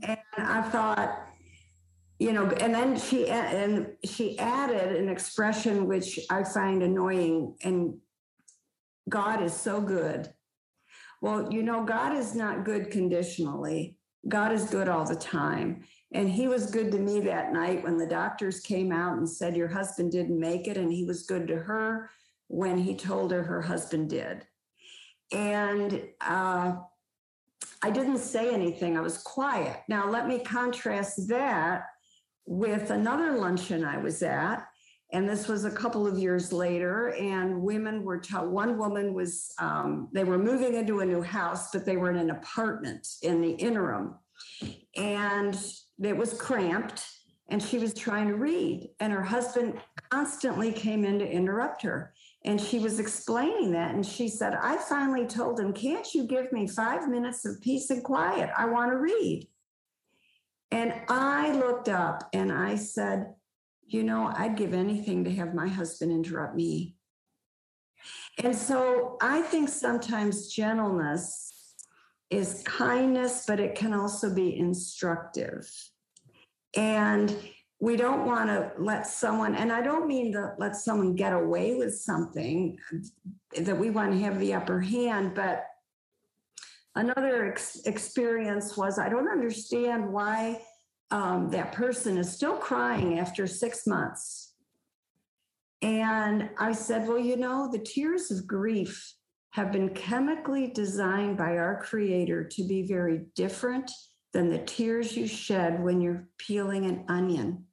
And 0.02 0.18
I 0.38 0.62
thought, 0.62 1.28
you 2.18 2.32
know, 2.32 2.46
and 2.46 2.74
then 2.74 2.98
she 2.98 3.28
and 3.28 3.88
she 4.04 4.38
added 4.38 4.96
an 4.96 5.08
expression 5.08 5.86
which 5.86 6.20
I 6.30 6.44
find 6.44 6.82
annoying 6.82 7.56
and 7.62 7.98
God 9.08 9.42
is 9.42 9.52
so 9.52 9.80
good. 9.80 10.32
Well, 11.20 11.52
you 11.52 11.62
know, 11.62 11.84
God 11.84 12.16
is 12.16 12.34
not 12.34 12.64
good 12.64 12.90
conditionally. 12.90 13.96
God 14.28 14.52
is 14.52 14.64
good 14.64 14.88
all 14.88 15.04
the 15.04 15.16
time. 15.16 15.82
And 16.14 16.30
he 16.30 16.48
was 16.48 16.70
good 16.70 16.92
to 16.92 16.98
me 16.98 17.20
that 17.20 17.52
night 17.52 17.82
when 17.82 17.96
the 17.96 18.06
doctors 18.06 18.60
came 18.60 18.92
out 18.92 19.18
and 19.18 19.28
said, 19.28 19.54
Your 19.54 19.68
husband 19.68 20.12
didn't 20.12 20.40
make 20.40 20.66
it. 20.66 20.78
And 20.78 20.90
he 20.90 21.04
was 21.04 21.24
good 21.24 21.46
to 21.48 21.56
her 21.56 22.10
when 22.52 22.76
he 22.76 22.94
told 22.94 23.32
her 23.32 23.42
her 23.42 23.62
husband 23.62 24.10
did. 24.10 24.46
And 25.32 26.02
uh, 26.20 26.74
I 27.82 27.90
didn't 27.90 28.18
say 28.18 28.52
anything, 28.52 28.96
I 28.96 29.00
was 29.00 29.16
quiet. 29.18 29.78
Now, 29.88 30.10
let 30.10 30.28
me 30.28 30.38
contrast 30.38 31.28
that 31.28 31.86
with 32.44 32.90
another 32.90 33.38
luncheon 33.38 33.84
I 33.84 33.96
was 33.96 34.22
at. 34.22 34.66
And 35.14 35.26
this 35.26 35.48
was 35.48 35.64
a 35.64 35.70
couple 35.70 36.06
of 36.06 36.18
years 36.18 36.52
later, 36.52 37.08
and 37.14 37.62
women 37.62 38.02
were 38.02 38.18
taught. 38.18 38.50
One 38.50 38.78
woman 38.78 39.14
was, 39.14 39.52
um, 39.58 40.08
they 40.12 40.24
were 40.24 40.38
moving 40.38 40.74
into 40.74 41.00
a 41.00 41.06
new 41.06 41.22
house, 41.22 41.70
but 41.70 41.86
they 41.86 41.96
were 41.96 42.10
in 42.10 42.16
an 42.18 42.30
apartment 42.30 43.06
in 43.22 43.40
the 43.40 43.52
interim. 43.52 44.14
And 44.96 45.58
it 46.02 46.16
was 46.16 46.34
cramped, 46.34 47.04
and 47.48 47.62
she 47.62 47.78
was 47.78 47.94
trying 47.94 48.28
to 48.28 48.36
read. 48.36 48.90
And 49.00 49.12
her 49.12 49.22
husband 49.22 49.80
constantly 50.10 50.70
came 50.72 51.04
in 51.04 51.18
to 51.18 51.30
interrupt 51.30 51.82
her. 51.82 52.12
And 52.44 52.60
she 52.60 52.80
was 52.80 52.98
explaining 52.98 53.72
that. 53.72 53.94
And 53.94 54.04
she 54.04 54.28
said, 54.28 54.54
I 54.54 54.76
finally 54.76 55.26
told 55.26 55.60
him, 55.60 55.72
Can't 55.72 56.12
you 56.14 56.24
give 56.24 56.52
me 56.52 56.66
five 56.66 57.08
minutes 57.08 57.44
of 57.44 57.60
peace 57.60 57.90
and 57.90 58.02
quiet? 58.02 58.50
I 58.56 58.66
want 58.66 58.90
to 58.90 58.96
read. 58.96 59.48
And 60.70 60.94
I 61.08 61.52
looked 61.52 61.88
up 61.88 62.28
and 62.32 62.50
I 62.50 62.76
said, 62.76 63.34
You 63.86 64.02
know, 64.02 64.32
I'd 64.36 64.56
give 64.56 64.74
anything 64.74 65.24
to 65.24 65.32
have 65.32 65.54
my 65.54 65.68
husband 65.68 66.10
interrupt 66.10 66.56
me. 66.56 66.96
And 68.42 68.56
so 68.56 69.18
I 69.20 69.42
think 69.42 69.68
sometimes 69.68 70.48
gentleness 70.48 71.76
is 72.30 72.62
kindness, 72.64 73.44
but 73.46 73.60
it 73.60 73.74
can 73.74 73.92
also 73.92 74.34
be 74.34 74.58
instructive. 74.58 75.70
And 76.74 77.36
we 77.82 77.96
don't 77.96 78.24
want 78.24 78.48
to 78.48 78.70
let 78.78 79.08
someone, 79.08 79.56
and 79.56 79.72
I 79.72 79.82
don't 79.82 80.06
mean 80.06 80.32
to 80.34 80.54
let 80.56 80.76
someone 80.76 81.16
get 81.16 81.32
away 81.32 81.74
with 81.74 81.98
something 81.98 82.78
that 83.58 83.76
we 83.76 83.90
want 83.90 84.12
to 84.12 84.20
have 84.20 84.38
the 84.38 84.54
upper 84.54 84.78
hand, 84.78 85.34
but 85.34 85.64
another 86.94 87.50
ex- 87.50 87.80
experience 87.84 88.76
was 88.76 89.00
I 89.00 89.08
don't 89.08 89.28
understand 89.28 90.12
why 90.12 90.60
um, 91.10 91.50
that 91.50 91.72
person 91.72 92.18
is 92.18 92.30
still 92.30 92.56
crying 92.56 93.18
after 93.18 93.48
six 93.48 93.84
months. 93.84 94.52
And 95.82 96.50
I 96.60 96.70
said, 96.70 97.08
Well, 97.08 97.18
you 97.18 97.36
know, 97.36 97.68
the 97.68 97.80
tears 97.80 98.30
of 98.30 98.46
grief 98.46 99.12
have 99.50 99.72
been 99.72 99.88
chemically 99.88 100.68
designed 100.68 101.36
by 101.36 101.58
our 101.58 101.82
Creator 101.82 102.44
to 102.44 102.62
be 102.62 102.86
very 102.86 103.22
different 103.34 103.90
than 104.32 104.50
the 104.50 104.58
tears 104.58 105.16
you 105.16 105.26
shed 105.26 105.82
when 105.82 106.00
you're 106.00 106.28
peeling 106.38 106.86
an 106.86 107.04
onion. 107.08 107.64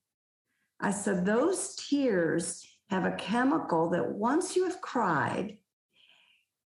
I 0.79 0.91
said, 0.91 1.25
those 1.25 1.75
tears 1.75 2.65
have 2.89 3.05
a 3.05 3.15
chemical 3.15 3.89
that 3.89 4.11
once 4.11 4.55
you 4.55 4.63
have 4.63 4.81
cried, 4.81 5.57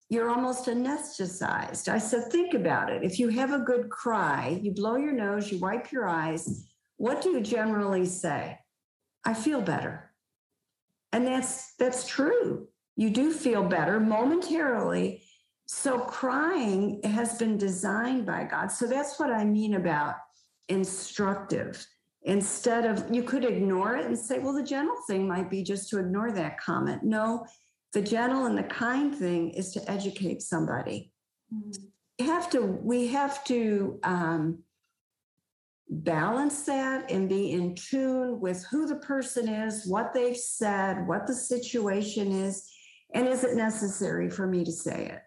you're 0.09 0.29
almost 0.29 0.67
anesthetized. 0.67 1.89
I 1.89 1.99
said, 1.99 2.31
think 2.31 2.53
about 2.53 2.91
it. 2.91 3.03
If 3.03 3.19
you 3.19 3.29
have 3.29 3.53
a 3.53 3.61
good 3.61 3.89
cry, 3.89 4.61
you 4.63 4.73
blow 4.73 4.97
your 4.97 5.13
nose, 5.13 5.51
you 5.51 5.59
wipe 5.59 5.91
your 5.91 6.07
eyes, 6.07 6.69
what 6.99 7.23
do 7.23 7.31
you 7.31 7.41
generally 7.41 8.05
say? 8.05 8.59
I 9.25 9.35
feel 9.35 9.63
better. 9.63 10.13
And 11.13 11.27
that's 11.27 11.75
that's 11.77 12.07
true. 12.07 12.69
You 12.97 13.11
do 13.11 13.33
feel 13.33 13.65
better 13.65 14.01
momentarily. 14.01 15.23
So 15.67 15.99
crying 15.99 17.01
has 17.05 17.39
been 17.39 17.57
designed 17.57 18.27
by 18.27 18.45
God. 18.45 18.71
So 18.71 18.87
that's 18.87 19.19
what 19.19 19.31
I 19.31 19.45
mean 19.45 19.75
about 19.75 20.17
instructive 20.69 21.87
instead 22.25 22.85
of 22.85 23.05
you 23.15 23.23
could 23.23 23.45
ignore 23.45 23.97
it 23.97 24.07
and 24.07 24.19
say 24.19 24.39
well 24.39 24.53
the 24.53 24.63
gentle 24.63 24.97
thing 25.07 25.27
might 25.27 25.51
be 25.51 25.63
just 25.63 25.89
to 25.89 25.99
ignore 25.99 26.33
that 26.33 26.59
comment 26.61 27.03
no 27.03 27.45
the 27.93 28.03
gentle 28.03 28.47
and 28.47 28.57
the 28.57 28.63
kind 28.63 29.15
thing 29.15 29.51
is 29.51 29.73
to 29.73 29.91
educate 29.91 30.41
somebody 30.41 31.13
mm-hmm. 31.53 31.71
we 32.19 32.27
have 32.27 32.49
to 32.49 32.61
we 32.61 33.07
have 33.09 33.43
to 33.45 33.99
um, 34.05 34.59
balance 35.89 36.63
that 36.63 37.11
and 37.11 37.29
be 37.29 37.51
in 37.51 37.75
tune 37.75 38.41
with 38.41 38.65
who 38.71 38.87
the 38.87 38.97
person 38.97 39.49
is 39.49 39.87
what 39.87 40.15
they've 40.15 40.37
said 40.37 41.07
what 41.07 41.27
the 41.27 41.35
situation 41.35 42.31
is 42.31 42.69
And 43.15 43.29
is 43.29 43.45
it 43.45 43.57
necessary 43.57 44.31
for 44.31 44.47
me 44.47 44.65
to 44.65 44.73
say 44.73 45.19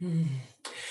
it? 0.00 0.26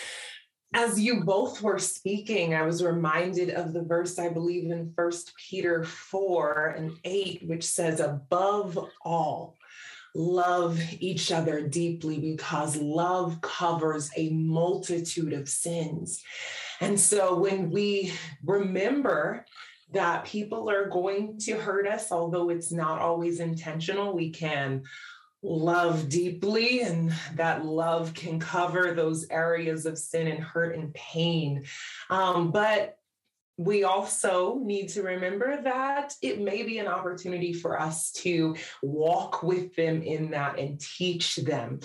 As 0.78 1.00
you 1.00 1.22
both 1.22 1.64
were 1.64 1.80
speaking, 1.80 2.54
I 2.54 2.62
was 2.62 2.84
reminded 2.84 3.50
of 3.50 3.74
the 3.74 3.82
verse 3.82 4.20
I 4.20 4.30
believe 4.30 4.70
in 4.70 4.94
First 4.96 5.34
Peter 5.36 5.84
4 5.84 6.76
and 6.78 6.92
8, 7.04 7.48
which 7.48 7.64
says, 7.64 8.00
Above 8.00 8.78
all, 9.02 9.56
love 10.14 10.80
each 11.00 11.32
other 11.32 11.68
deeply 11.68 12.20
because 12.20 12.76
love 12.76 13.42
covers 13.42 14.12
a 14.18 14.30
multitude 14.30 15.34
of 15.34 15.50
sins. 15.50 16.24
And 16.80 17.00
so 17.00 17.40
when 17.40 17.72
we 17.72 18.14
remember 18.46 19.48
that 19.94 20.26
people 20.26 20.70
are 20.70 20.90
going 20.90 21.40
to 21.40 21.54
hurt 21.54 21.88
us, 21.88 22.12
although 22.12 22.52
it's 22.52 22.72
not 22.72 23.02
always 23.02 23.40
intentional, 23.40 24.14
we 24.14 24.30
can 24.30 24.84
love 25.44 26.10
deeply 26.10 26.82
and 26.82 27.14
that 27.36 27.64
love 27.64 28.14
can 28.14 28.40
cover 28.40 28.94
those 28.94 29.28
areas 29.30 29.86
of 29.86 29.98
sin 29.98 30.28
and 30.28 30.44
hurt 30.44 30.76
and 30.76 30.94
pain. 30.94 31.64
Um, 32.10 32.52
but 32.52 32.97
we 33.58 33.84
also 33.84 34.60
need 34.60 34.88
to 34.90 35.02
remember 35.02 35.60
that 35.64 36.14
it 36.22 36.40
may 36.40 36.62
be 36.62 36.78
an 36.78 36.88
opportunity 36.88 37.54
for 37.54 37.80
us 37.80 38.12
to 38.12 38.56
walk 38.84 39.42
with 39.42 39.76
them 39.76 40.04
in 40.04 40.32
that 40.32 40.60
and 40.60 40.80
teach 40.80 41.38
them. 41.38 41.80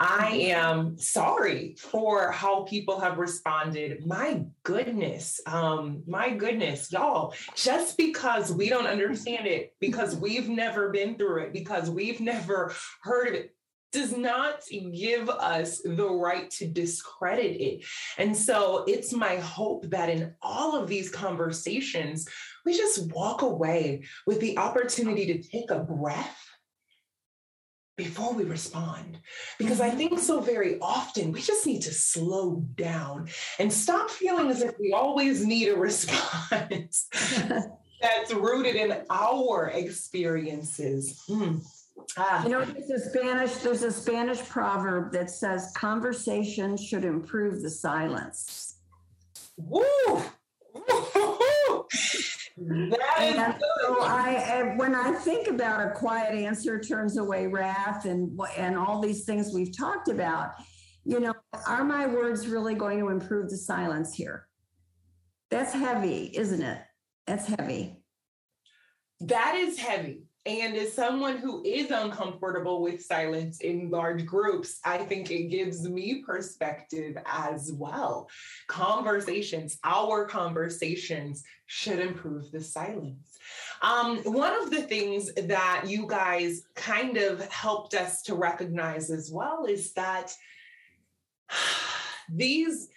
I 0.00 0.32
mm-hmm. 0.32 0.50
am 0.50 0.98
sorry 0.98 1.76
for 1.78 2.32
how 2.32 2.62
people 2.62 2.98
have 3.00 3.18
responded. 3.18 4.06
My 4.06 4.44
goodness, 4.62 5.40
um, 5.46 6.02
my 6.06 6.30
goodness, 6.30 6.90
y'all, 6.90 7.34
just 7.54 7.98
because 7.98 8.50
we 8.50 8.70
don't 8.70 8.86
understand 8.86 9.46
it, 9.46 9.74
because 9.80 10.16
we've 10.28 10.48
never 10.48 10.90
been 10.90 11.16
through 11.16 11.42
it, 11.42 11.52
because 11.52 11.90
we've 11.90 12.20
never 12.20 12.72
heard 13.02 13.28
of 13.28 13.34
it, 13.34 13.54
does 13.98 14.16
not 14.16 14.62
give 14.94 15.28
us 15.28 15.80
the 15.80 16.08
right 16.08 16.48
to 16.52 16.68
discredit 16.68 17.60
it. 17.60 17.84
And 18.16 18.36
so 18.36 18.84
it's 18.86 19.12
my 19.12 19.36
hope 19.36 19.90
that 19.90 20.08
in 20.08 20.34
all 20.40 20.76
of 20.76 20.88
these 20.88 21.10
conversations, 21.10 22.28
we 22.64 22.76
just 22.76 23.10
walk 23.12 23.42
away 23.42 24.04
with 24.24 24.40
the 24.40 24.56
opportunity 24.56 25.26
to 25.26 25.42
take 25.42 25.72
a 25.72 25.80
breath 25.80 26.38
before 27.96 28.32
we 28.34 28.44
respond. 28.44 29.18
Because 29.58 29.80
I 29.80 29.90
think 29.90 30.20
so 30.20 30.40
very 30.40 30.78
often 30.80 31.32
we 31.32 31.42
just 31.42 31.66
need 31.66 31.82
to 31.82 31.92
slow 31.92 32.64
down 32.76 33.28
and 33.58 33.72
stop 33.72 34.10
feeling 34.10 34.48
as 34.48 34.62
if 34.62 34.74
we 34.78 34.92
always 34.92 35.44
need 35.44 35.70
a 35.70 35.76
response 35.76 37.08
that's 38.00 38.32
rooted 38.32 38.76
in 38.76 38.96
our 39.10 39.70
experiences. 39.70 41.20
Mm. 41.28 41.64
Ah. 42.16 42.42
You 42.42 42.50
know, 42.50 42.64
there's 42.64 42.90
a 42.90 43.10
Spanish, 43.10 43.54
there's 43.56 43.82
a 43.82 43.92
Spanish 43.92 44.40
proverb 44.48 45.12
that 45.12 45.30
says 45.30 45.72
conversation 45.76 46.76
should 46.76 47.04
improve 47.04 47.62
the 47.62 47.70
silence. 47.70 48.80
Woo! 49.56 50.22
that 52.58 53.16
is 53.20 53.64
so 53.80 54.02
I, 54.02 54.74
when 54.76 54.94
I 54.94 55.12
think 55.12 55.48
about 55.48 55.86
a 55.86 55.90
quiet 55.90 56.34
answer 56.34 56.80
turns 56.80 57.16
away 57.18 57.46
wrath 57.46 58.04
and 58.04 58.38
and 58.56 58.76
all 58.76 59.00
these 59.00 59.24
things 59.24 59.52
we've 59.54 59.76
talked 59.76 60.08
about, 60.08 60.52
you 61.04 61.20
know, 61.20 61.34
are 61.66 61.84
my 61.84 62.06
words 62.06 62.48
really 62.48 62.74
going 62.74 62.98
to 62.98 63.08
improve 63.08 63.50
the 63.50 63.56
silence 63.56 64.14
here? 64.14 64.46
That's 65.50 65.72
heavy, 65.72 66.30
isn't 66.34 66.62
it? 66.62 66.82
That's 67.26 67.46
heavy. 67.46 68.02
That 69.20 69.56
is 69.56 69.78
heavy. 69.78 70.27
And 70.48 70.78
as 70.78 70.94
someone 70.94 71.36
who 71.36 71.62
is 71.62 71.90
uncomfortable 71.90 72.80
with 72.80 73.04
silence 73.04 73.60
in 73.60 73.90
large 73.90 74.24
groups, 74.24 74.80
I 74.82 74.96
think 74.96 75.30
it 75.30 75.50
gives 75.50 75.86
me 75.86 76.22
perspective 76.24 77.18
as 77.26 77.70
well. 77.74 78.30
Conversations, 78.66 79.78
our 79.84 80.24
conversations 80.24 81.44
should 81.66 81.98
improve 81.98 82.50
the 82.50 82.62
silence. 82.62 83.36
Um, 83.82 84.20
one 84.20 84.54
of 84.62 84.70
the 84.70 84.80
things 84.80 85.30
that 85.34 85.82
you 85.86 86.06
guys 86.06 86.62
kind 86.74 87.18
of 87.18 87.46
helped 87.52 87.92
us 87.92 88.22
to 88.22 88.34
recognize 88.34 89.10
as 89.10 89.30
well 89.30 89.66
is 89.66 89.92
that 89.92 90.32
these 92.32 92.88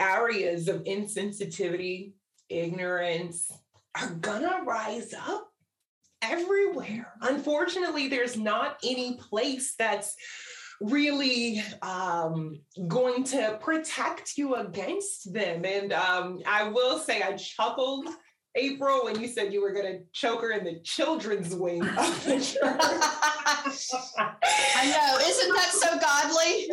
areas 0.00 0.66
of 0.66 0.82
insensitivity, 0.82 2.14
ignorance 2.48 3.52
are 3.94 4.10
gonna 4.14 4.62
rise 4.64 5.14
up 5.14 5.51
everywhere. 6.22 7.12
Unfortunately, 7.20 8.08
there's 8.08 8.36
not 8.36 8.78
any 8.84 9.16
place 9.16 9.74
that's 9.78 10.16
really 10.80 11.62
um, 11.82 12.60
going 12.88 13.24
to 13.24 13.58
protect 13.60 14.36
you 14.36 14.56
against 14.56 15.32
them. 15.32 15.64
And 15.64 15.92
um, 15.92 16.40
I 16.46 16.68
will 16.68 16.98
say, 16.98 17.22
I 17.22 17.36
chuckled. 17.36 18.08
April, 18.54 19.04
when 19.04 19.18
you 19.18 19.28
said 19.28 19.50
you 19.50 19.62
were 19.62 19.72
going 19.72 19.86
to 19.86 20.00
choke 20.12 20.42
her 20.42 20.50
in 20.50 20.62
the 20.62 20.78
children's 20.80 21.54
wing 21.54 21.80
of 21.82 22.24
the 22.24 22.32
church. 22.38 22.60
I 24.76 24.90
know. 24.90 25.18
Isn't 25.26 25.54
that 25.54 25.70
so 25.72 25.98
godly? 25.98 26.68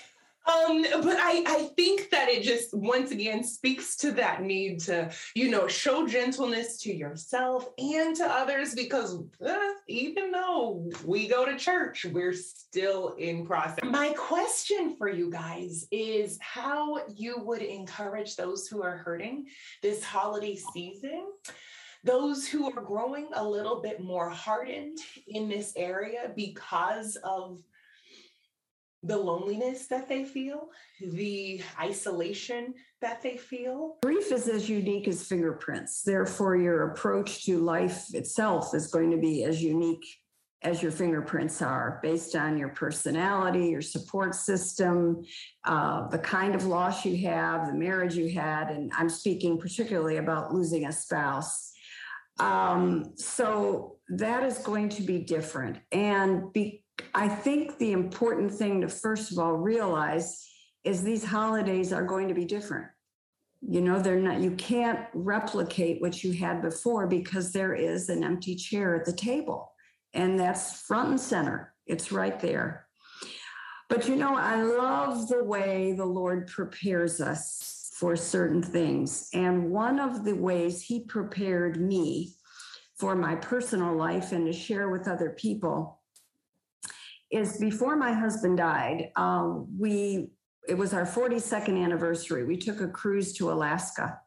Um, 0.46 0.82
but 1.02 1.16
I, 1.18 1.42
I 1.46 1.70
think 1.76 2.10
that 2.10 2.28
it 2.28 2.42
just 2.42 2.74
once 2.74 3.10
again 3.12 3.42
speaks 3.42 3.96
to 3.96 4.12
that 4.12 4.42
need 4.42 4.80
to, 4.80 5.10
you 5.34 5.50
know, 5.50 5.66
show 5.66 6.06
gentleness 6.06 6.78
to 6.82 6.94
yourself 6.94 7.68
and 7.78 8.14
to 8.16 8.24
others 8.26 8.74
because 8.74 9.22
uh, 9.46 9.58
even 9.88 10.30
though 10.30 10.90
we 11.04 11.28
go 11.28 11.46
to 11.46 11.56
church, 11.56 12.04
we're 12.12 12.34
still 12.34 13.14
in 13.14 13.46
process. 13.46 13.84
My 13.84 14.12
question 14.18 14.96
for 14.98 15.08
you 15.08 15.30
guys 15.30 15.86
is 15.90 16.38
how 16.42 16.98
you 17.14 17.38
would 17.38 17.62
encourage 17.62 18.36
those 18.36 18.66
who 18.66 18.82
are 18.82 18.98
hurting 18.98 19.46
this 19.82 20.04
holiday 20.04 20.56
season 20.56 21.26
those 22.04 22.46
who 22.46 22.66
are 22.66 22.82
growing 22.82 23.28
a 23.34 23.42
little 23.42 23.80
bit 23.80 23.98
more 23.98 24.28
hardened 24.28 24.98
in 25.26 25.48
this 25.48 25.72
area 25.74 26.30
because 26.36 27.16
of 27.24 27.62
the 29.04 29.16
loneliness 29.16 29.86
that 29.86 30.08
they 30.08 30.24
feel, 30.24 30.68
the 31.00 31.60
isolation 31.78 32.74
that 33.00 33.22
they 33.22 33.36
feel. 33.36 33.96
Grief 34.02 34.32
is 34.32 34.48
as 34.48 34.68
unique 34.68 35.06
as 35.06 35.26
fingerprints. 35.26 36.02
Therefore, 36.02 36.56
your 36.56 36.90
approach 36.90 37.44
to 37.44 37.58
life 37.58 38.14
itself 38.14 38.74
is 38.74 38.86
going 38.86 39.10
to 39.10 39.18
be 39.18 39.44
as 39.44 39.62
unique 39.62 40.04
as 40.62 40.82
your 40.82 40.90
fingerprints 40.90 41.60
are 41.60 42.00
based 42.02 42.34
on 42.34 42.56
your 42.56 42.70
personality, 42.70 43.68
your 43.68 43.82
support 43.82 44.34
system, 44.34 45.22
uh, 45.64 46.08
the 46.08 46.18
kind 46.18 46.54
of 46.54 46.64
loss 46.64 47.04
you 47.04 47.28
have, 47.28 47.66
the 47.66 47.74
marriage 47.74 48.14
you 48.16 48.30
had. 48.30 48.70
And 48.70 48.90
I'm 48.96 49.10
speaking 49.10 49.58
particularly 49.58 50.16
about 50.16 50.54
losing 50.54 50.86
a 50.86 50.92
spouse. 50.92 51.72
Um, 52.40 53.12
so 53.16 53.96
that 54.08 54.42
is 54.42 54.58
going 54.58 54.88
to 54.90 55.02
be 55.02 55.18
different. 55.18 55.78
And 55.92 56.50
be, 56.54 56.83
I 57.14 57.28
think 57.28 57.78
the 57.78 57.92
important 57.92 58.52
thing 58.52 58.80
to 58.80 58.88
first 58.88 59.32
of 59.32 59.38
all 59.38 59.52
realize 59.52 60.46
is 60.84 61.02
these 61.02 61.24
holidays 61.24 61.92
are 61.92 62.04
going 62.04 62.28
to 62.28 62.34
be 62.34 62.44
different. 62.44 62.86
You 63.66 63.80
know, 63.80 63.98
they're 63.98 64.20
not, 64.20 64.40
you 64.40 64.50
can't 64.52 65.06
replicate 65.14 66.02
what 66.02 66.22
you 66.22 66.32
had 66.32 66.60
before 66.60 67.06
because 67.06 67.52
there 67.52 67.74
is 67.74 68.08
an 68.10 68.22
empty 68.22 68.54
chair 68.54 68.94
at 68.94 69.06
the 69.06 69.12
table. 69.12 69.72
And 70.12 70.38
that's 70.38 70.82
front 70.82 71.10
and 71.10 71.20
center, 71.20 71.74
it's 71.86 72.12
right 72.12 72.38
there. 72.38 72.86
But 73.88 74.08
you 74.08 74.16
know, 74.16 74.36
I 74.36 74.62
love 74.62 75.28
the 75.28 75.44
way 75.44 75.92
the 75.92 76.04
Lord 76.04 76.46
prepares 76.46 77.20
us 77.20 77.90
for 77.98 78.16
certain 78.16 78.62
things. 78.62 79.28
And 79.32 79.70
one 79.70 79.98
of 79.98 80.24
the 80.24 80.34
ways 80.34 80.82
He 80.82 81.00
prepared 81.00 81.80
me 81.80 82.34
for 82.96 83.14
my 83.14 83.34
personal 83.36 83.94
life 83.94 84.32
and 84.32 84.46
to 84.46 84.52
share 84.52 84.90
with 84.90 85.08
other 85.08 85.30
people 85.30 86.00
is 87.34 87.58
before 87.58 87.96
my 87.96 88.12
husband 88.12 88.58
died, 88.58 89.10
um, 89.16 89.66
we 89.78 90.30
it 90.66 90.78
was 90.78 90.94
our 90.94 91.04
42nd 91.04 91.82
anniversary. 91.82 92.44
We 92.44 92.56
took 92.56 92.80
a 92.80 92.88
cruise 92.88 93.34
to 93.34 93.52
Alaska. 93.52 94.18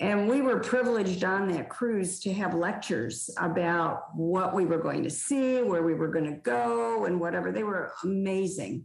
And 0.00 0.28
we 0.28 0.42
were 0.42 0.58
privileged 0.58 1.22
on 1.22 1.48
that 1.52 1.70
cruise 1.70 2.18
to 2.20 2.32
have 2.34 2.52
lectures 2.52 3.30
about 3.38 4.14
what 4.14 4.52
we 4.52 4.66
were 4.66 4.78
going 4.78 5.04
to 5.04 5.10
see, 5.10 5.62
where 5.62 5.84
we 5.84 5.94
were 5.94 6.08
going 6.08 6.26
to 6.26 6.40
go, 6.40 7.04
and 7.04 7.20
whatever. 7.20 7.52
They 7.52 7.62
were 7.62 7.92
amazing. 8.02 8.84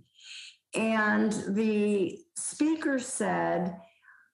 And 0.76 1.34
the 1.50 2.20
speaker 2.38 3.00
said, 3.00 3.76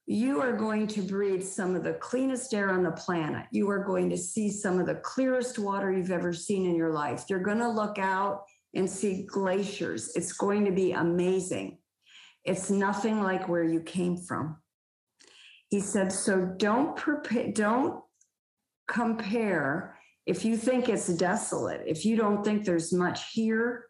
You 0.05 0.41
are 0.41 0.51
going 0.51 0.87
to 0.87 1.01
breathe 1.01 1.43
some 1.43 1.75
of 1.75 1.83
the 1.83 1.93
cleanest 1.93 2.53
air 2.53 2.69
on 2.69 2.83
the 2.83 2.91
planet. 2.91 3.45
You 3.51 3.69
are 3.69 3.83
going 3.83 4.09
to 4.09 4.17
see 4.17 4.51
some 4.51 4.77
of 4.77 4.85
the 4.85 4.95
clearest 4.95 5.57
water 5.57 5.91
you've 5.91 6.11
ever 6.11 6.33
seen 6.33 6.65
in 6.65 6.75
your 6.75 6.91
life. 6.91 7.23
You're 7.29 7.39
going 7.39 7.59
to 7.59 7.69
look 7.69 7.97
out 7.97 8.43
and 8.75 8.89
see 8.89 9.23
glaciers. 9.23 10.11
It's 10.15 10.33
going 10.33 10.65
to 10.65 10.71
be 10.71 10.91
amazing. 10.91 11.79
It's 12.43 12.69
nothing 12.69 13.21
like 13.21 13.47
where 13.47 13.63
you 13.63 13.79
came 13.79 14.17
from. 14.17 14.57
He 15.69 15.79
said, 15.79 16.11
so 16.11 16.45
don't 16.57 16.95
prepare, 16.95 17.51
don't 17.51 18.03
compare 18.87 19.97
if 20.25 20.45
you 20.45 20.57
think 20.57 20.89
it's 20.89 21.07
desolate, 21.07 21.81
if 21.85 22.05
you 22.05 22.15
don't 22.15 22.43
think 22.43 22.65
there's 22.65 22.93
much 22.93 23.31
here, 23.31 23.85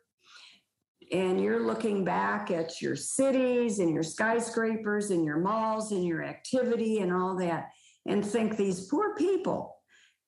and 1.12 1.40
you're 1.40 1.66
looking 1.66 2.04
back 2.04 2.50
at 2.50 2.82
your 2.82 2.96
cities 2.96 3.80
and 3.80 3.94
your 3.94 4.04
skyscrapers 4.04 5.12
and 5.12 5.24
your 5.24 5.38
malls 5.38 5.92
and 5.92 6.04
your 6.04 6.24
activity 6.24 7.00
and 7.00 7.14
all 7.14 7.36
that, 7.38 7.70
and 8.08 8.26
think 8.26 8.58
these 8.58 8.88
poor 8.88 9.16
people, 9.16 9.76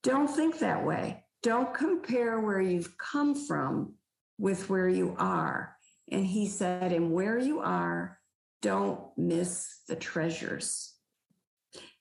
don't 0.03 0.28
think 0.28 0.60
that 0.60 0.86
way. 0.86 1.24
Don't 1.43 1.74
compare 1.74 2.39
where 2.39 2.62
you've 2.62 2.95
come 2.97 3.34
from 3.34 3.93
with 4.38 4.69
where 4.69 4.89
you 4.89 5.15
are. 5.17 5.75
And 6.11 6.25
he 6.25 6.47
said, 6.47 6.91
and 6.91 7.11
where 7.11 7.38
you 7.38 7.59
are, 7.59 8.19
don't 8.61 9.01
miss 9.17 9.81
the 9.88 9.95
treasures. 9.95 10.93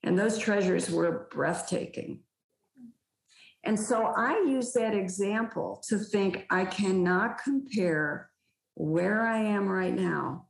And 0.02 0.18
those 0.18 0.38
treasures 0.38 0.90
were 0.90 1.28
breathtaking. 1.30 2.20
And 3.64 3.78
so 3.78 4.12
I 4.16 4.44
use 4.46 4.72
that 4.74 4.94
example 4.94 5.82
to 5.88 5.98
think 5.98 6.46
I 6.50 6.64
cannot 6.64 7.42
compare 7.42 8.30
where 8.74 9.26
I 9.26 9.38
am 9.38 9.66
right 9.66 9.94
now 9.94 10.46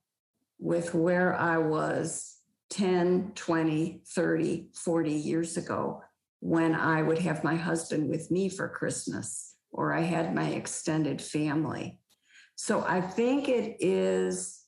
with 0.58 0.94
where 0.94 1.34
I 1.34 1.56
was 1.56 2.36
10, 2.70 3.32
20, 3.34 4.02
30, 4.06 4.68
40 4.74 5.12
years 5.12 5.56
ago 5.56 6.02
when 6.40 6.74
I 6.74 7.02
would 7.02 7.18
have 7.18 7.42
my 7.42 7.56
husband 7.56 8.10
with 8.10 8.30
me 8.30 8.48
for 8.50 8.68
Christmas 8.68 9.55
or 9.76 9.92
I 9.92 10.00
had 10.00 10.34
my 10.34 10.48
extended 10.48 11.20
family. 11.22 12.00
So 12.56 12.82
I 12.82 13.02
think 13.02 13.48
it 13.48 13.76
is, 13.80 14.62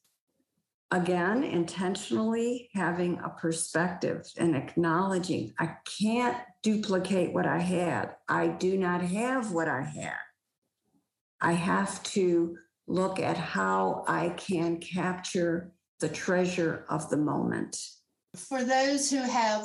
again, 0.91 1.43
intentionally 1.43 2.69
having 2.75 3.19
a 3.19 3.31
perspective 3.31 4.31
and 4.37 4.55
acknowledging 4.55 5.55
I 5.59 5.77
can't 6.01 6.37
duplicate 6.63 7.33
what 7.33 7.47
I 7.47 7.59
had. 7.59 8.15
I 8.29 8.49
do 8.49 8.77
not 8.77 9.01
have 9.01 9.51
what 9.53 9.69
I 9.69 9.83
had. 9.83 10.19
I 11.41 11.53
have 11.53 12.03
to 12.03 12.59
look 12.87 13.19
at 13.19 13.39
how 13.39 14.05
I 14.07 14.31
can 14.31 14.79
capture 14.79 15.73
the 16.01 16.09
treasure 16.09 16.85
of 16.91 17.09
the 17.09 17.17
moment. 17.17 17.77
For 18.37 18.63
those 18.63 19.11
who 19.11 19.19
have 19.19 19.65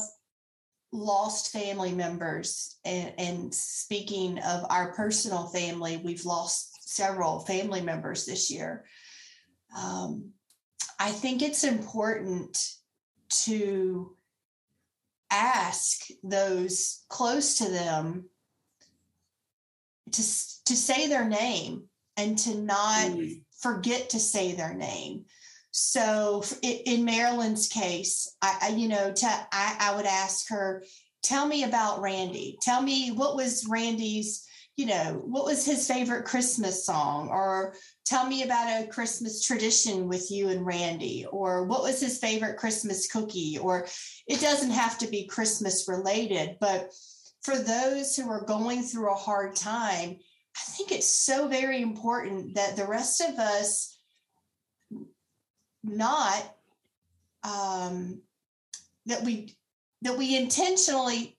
lost 0.93 1.51
family 1.51 1.91
members, 1.91 2.77
and, 2.85 3.13
and 3.17 3.53
speaking 3.53 4.39
of 4.39 4.65
our 4.69 4.93
personal 4.93 5.47
family, 5.47 5.97
we've 5.97 6.23
lost 6.23 6.89
several 6.93 7.39
family 7.39 7.81
members 7.81 8.25
this 8.25 8.51
year. 8.51 8.85
Um, 9.77 10.31
I 10.99 11.09
think 11.09 11.41
it's 11.41 11.63
important 11.63 12.63
to 13.45 14.15
ask 15.31 16.05
those 16.23 17.03
close 17.09 17.57
to 17.57 17.69
them 17.69 18.29
to, 20.11 20.21
to 20.21 20.75
say 20.75 21.07
their 21.07 21.27
name 21.27 21.85
and 22.17 22.37
to 22.37 22.55
not 22.55 23.07
mm. 23.07 23.41
forget 23.59 24.11
to 24.11 24.19
say 24.19 24.53
their 24.53 24.75
name. 24.75 25.25
So 25.73 26.43
in 26.61 27.03
Marilyn's 27.03 27.67
case, 27.67 28.35
I, 28.41 28.73
you 28.77 28.87
know, 28.87 29.11
to, 29.11 29.27
I, 29.27 29.77
I 29.79 29.95
would 29.95 30.05
ask 30.05 30.49
her, 30.49 30.83
tell 31.23 31.47
me 31.47 31.63
about 31.63 31.99
Randy. 31.99 32.57
Tell 32.61 32.81
me 32.81 33.09
what 33.11 33.35
was 33.35 33.67
Randy's 33.67 34.47
you 34.75 34.87
know, 34.87 35.21
what 35.25 35.45
was 35.45 35.65
his 35.65 35.87
favorite 35.87 36.25
Christmas 36.25 36.85
song? 36.85 37.29
Or 37.29 37.75
tell 38.05 38.25
me 38.25 38.43
about 38.43 38.83
a 38.83 38.87
Christmas 38.87 39.45
tradition 39.45 40.07
with 40.07 40.31
you 40.31 40.49
and 40.49 40.65
Randy. 40.65 41.25
Or 41.31 41.65
what 41.65 41.83
was 41.83 42.01
his 42.01 42.17
favorite 42.17 42.57
Christmas 42.57 43.11
cookie? 43.11 43.59
Or 43.61 43.85
it 44.27 44.41
doesn't 44.41 44.71
have 44.71 44.97
to 44.99 45.07
be 45.07 45.27
Christmas 45.27 45.87
related, 45.87 46.57
but 46.59 46.91
for 47.43 47.55
those 47.55 48.15
who 48.15 48.29
are 48.29 48.45
going 48.45 48.81
through 48.81 49.11
a 49.11 49.15
hard 49.15 49.55
time, 49.55 50.17
I 50.55 50.71
think 50.71 50.91
it's 50.91 51.09
so 51.09 51.47
very 51.47 51.81
important 51.81 52.55
that 52.55 52.75
the 52.75 52.87
rest 52.87 53.21
of 53.21 53.37
us 53.37 53.92
not 55.83 56.55
um, 57.43 58.21
that 59.05 59.23
we 59.23 59.55
that 60.01 60.17
we 60.17 60.37
intentionally 60.37 61.37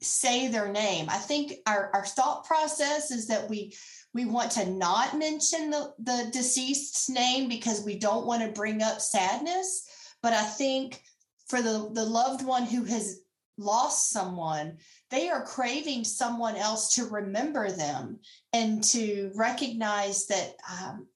say 0.00 0.48
their 0.48 0.70
name. 0.70 1.06
I 1.08 1.16
think 1.16 1.54
our, 1.66 1.90
our 1.94 2.04
thought 2.04 2.44
process 2.44 3.10
is 3.10 3.26
that 3.28 3.48
we 3.48 3.74
we 4.12 4.24
want 4.24 4.52
to 4.52 4.70
not 4.70 5.18
mention 5.18 5.70
the, 5.70 5.92
the 5.98 6.30
deceased's 6.32 7.08
name 7.08 7.48
because 7.48 7.84
we 7.84 7.98
don't 7.98 8.26
want 8.26 8.42
to 8.42 8.48
bring 8.60 8.80
up 8.82 9.00
sadness. 9.00 9.88
But 10.22 10.32
I 10.32 10.44
think 10.44 11.02
for 11.48 11.60
the, 11.60 11.90
the 11.92 12.04
loved 12.04 12.44
one 12.44 12.64
who 12.64 12.84
has 12.84 13.20
lost 13.58 14.10
someone, 14.10 14.78
they 15.10 15.28
are 15.28 15.44
craving 15.44 16.04
someone 16.04 16.56
else 16.56 16.94
to 16.94 17.06
remember 17.06 17.70
them 17.70 18.20
and 18.52 18.84
to 18.84 19.32
recognize 19.34 20.26
that 20.26 20.54
um, 20.80 21.08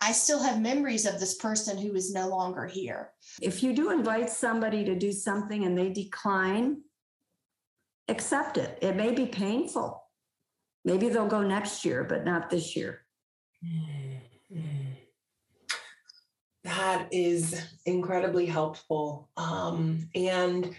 I 0.00 0.12
still 0.12 0.42
have 0.42 0.60
memories 0.60 1.06
of 1.06 1.20
this 1.20 1.34
person 1.34 1.78
who 1.78 1.94
is 1.94 2.12
no 2.12 2.28
longer 2.28 2.66
here. 2.66 3.10
If 3.40 3.62
you 3.62 3.74
do 3.74 3.90
invite 3.90 4.30
somebody 4.30 4.84
to 4.84 4.94
do 4.94 5.12
something 5.12 5.64
and 5.64 5.76
they 5.76 5.90
decline, 5.90 6.82
accept 8.08 8.58
it. 8.58 8.78
It 8.82 8.96
may 8.96 9.12
be 9.12 9.26
painful. 9.26 10.02
Maybe 10.84 11.08
they'll 11.08 11.26
go 11.26 11.42
next 11.42 11.84
year, 11.84 12.04
but 12.04 12.24
not 12.24 12.50
this 12.50 12.76
year. 12.76 13.04
That 16.62 17.08
is 17.10 17.58
incredibly 17.86 18.44
helpful. 18.44 19.30
Um, 19.38 20.10
and 20.14 20.76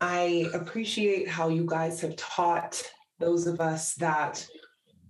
I 0.00 0.50
appreciate 0.52 1.28
how 1.28 1.48
you 1.48 1.64
guys 1.64 2.00
have 2.00 2.16
taught 2.16 2.82
those 3.20 3.46
of 3.46 3.60
us 3.60 3.94
that, 3.94 4.44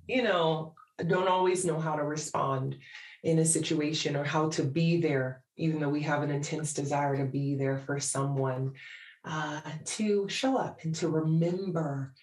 you 0.06 0.22
know, 0.22 0.74
don't 1.04 1.28
always 1.28 1.64
know 1.64 1.78
how 1.78 1.96
to 1.96 2.02
respond 2.02 2.76
in 3.22 3.38
a 3.38 3.44
situation 3.44 4.16
or 4.16 4.24
how 4.24 4.48
to 4.50 4.62
be 4.62 5.00
there, 5.00 5.42
even 5.56 5.80
though 5.80 5.88
we 5.88 6.02
have 6.02 6.22
an 6.22 6.30
intense 6.30 6.72
desire 6.72 7.16
to 7.16 7.24
be 7.24 7.54
there 7.54 7.78
for 7.78 7.98
someone 7.98 8.72
uh, 9.24 9.60
to 9.84 10.28
show 10.28 10.56
up 10.56 10.78
and 10.84 10.94
to 10.94 11.08
remember 11.08 12.14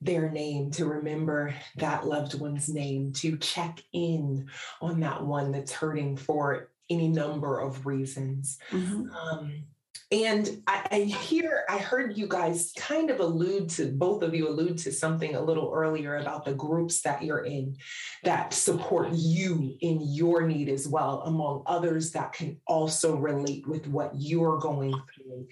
their 0.00 0.30
name, 0.30 0.70
to 0.72 0.86
remember 0.86 1.54
that 1.76 2.06
loved 2.06 2.38
one's 2.40 2.68
name, 2.68 3.12
to 3.12 3.36
check 3.36 3.80
in 3.92 4.48
on 4.80 5.00
that 5.00 5.24
one 5.24 5.52
that's 5.52 5.72
hurting 5.72 6.16
for 6.16 6.70
any 6.88 7.06
number 7.06 7.60
of 7.60 7.86
reasons. 7.86 8.58
Mm-hmm. 8.70 9.10
Um, 9.10 9.64
and 10.12 10.62
I, 10.66 10.86
I 10.90 10.98
hear, 11.00 11.64
I 11.68 11.78
heard 11.78 12.16
you 12.16 12.26
guys 12.26 12.72
kind 12.76 13.10
of 13.10 13.20
allude 13.20 13.68
to, 13.70 13.86
both 13.86 14.22
of 14.22 14.34
you 14.34 14.48
allude 14.48 14.78
to 14.78 14.92
something 14.92 15.36
a 15.36 15.40
little 15.40 15.72
earlier 15.72 16.16
about 16.16 16.44
the 16.44 16.52
groups 16.52 17.02
that 17.02 17.22
you're 17.22 17.44
in 17.44 17.76
that 18.24 18.52
support 18.52 19.10
you 19.12 19.76
in 19.80 20.00
your 20.00 20.42
need 20.48 20.68
as 20.68 20.88
well, 20.88 21.22
among 21.26 21.62
others 21.66 22.10
that 22.12 22.32
can 22.32 22.56
also 22.66 23.16
relate 23.16 23.68
with 23.68 23.86
what 23.86 24.10
you're 24.16 24.58
going 24.58 25.00
through. 25.14 25.46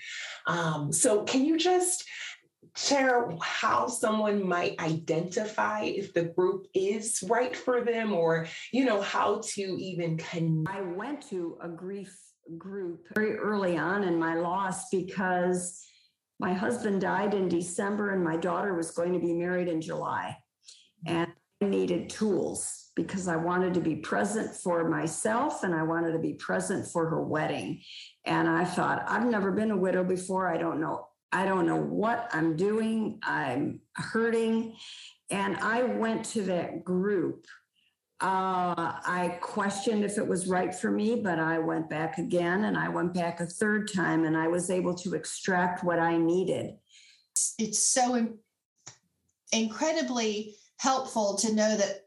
Um, 0.46 0.92
so, 0.92 1.22
can 1.22 1.44
you 1.44 1.56
just 1.56 2.04
share 2.76 3.32
how 3.40 3.86
someone 3.86 4.46
might 4.46 4.80
identify 4.80 5.82
if 5.82 6.12
the 6.14 6.24
group 6.24 6.66
is 6.74 7.24
right 7.28 7.56
for 7.56 7.80
them 7.80 8.12
or 8.12 8.46
you 8.72 8.84
know 8.84 9.00
how 9.00 9.40
to 9.42 9.62
even 9.62 10.16
connect 10.16 10.76
i 10.76 10.80
went 10.80 11.28
to 11.28 11.58
a 11.60 11.68
grief 11.68 12.27
group 12.56 13.06
very 13.14 13.36
early 13.36 13.76
on 13.76 14.04
in 14.04 14.18
my 14.18 14.34
loss 14.34 14.88
because 14.90 15.84
my 16.40 16.52
husband 16.54 17.00
died 17.00 17.34
in 17.34 17.48
December 17.48 18.12
and 18.12 18.22
my 18.22 18.36
daughter 18.36 18.74
was 18.74 18.92
going 18.92 19.12
to 19.12 19.18
be 19.18 19.32
married 19.32 19.68
in 19.68 19.80
July. 19.80 20.36
And 21.06 21.28
I 21.60 21.66
needed 21.66 22.08
tools 22.08 22.90
because 22.94 23.28
I 23.28 23.36
wanted 23.36 23.74
to 23.74 23.80
be 23.80 23.96
present 23.96 24.54
for 24.54 24.88
myself 24.88 25.64
and 25.64 25.74
I 25.74 25.82
wanted 25.82 26.12
to 26.12 26.18
be 26.18 26.34
present 26.34 26.86
for 26.86 27.08
her 27.08 27.22
wedding. 27.22 27.82
And 28.24 28.48
I 28.48 28.64
thought, 28.64 29.04
I've 29.06 29.26
never 29.26 29.50
been 29.50 29.72
a 29.72 29.76
widow 29.76 30.04
before. 30.04 30.48
I 30.48 30.58
don't 30.58 30.80
know. 30.80 31.08
I 31.32 31.44
don't 31.44 31.66
know 31.66 31.80
what 31.80 32.28
I'm 32.32 32.56
doing. 32.56 33.18
I'm 33.22 33.80
hurting. 33.94 34.76
And 35.30 35.56
I 35.58 35.82
went 35.82 36.24
to 36.26 36.42
that 36.42 36.84
group 36.84 37.46
uh, 38.20 38.98
I 39.04 39.38
questioned 39.40 40.04
if 40.04 40.18
it 40.18 40.26
was 40.26 40.48
right 40.48 40.74
for 40.74 40.90
me, 40.90 41.20
but 41.22 41.38
I 41.38 41.58
went 41.58 41.88
back 41.88 42.18
again 42.18 42.64
and 42.64 42.76
I 42.76 42.88
went 42.88 43.14
back 43.14 43.40
a 43.40 43.46
third 43.46 43.92
time 43.92 44.24
and 44.24 44.36
I 44.36 44.48
was 44.48 44.70
able 44.70 44.94
to 44.96 45.14
extract 45.14 45.84
what 45.84 46.00
I 46.00 46.16
needed. 46.16 46.74
It's 47.58 47.78
so 47.78 48.28
incredibly 49.52 50.56
helpful 50.78 51.36
to 51.36 51.54
know 51.54 51.76
that 51.76 52.00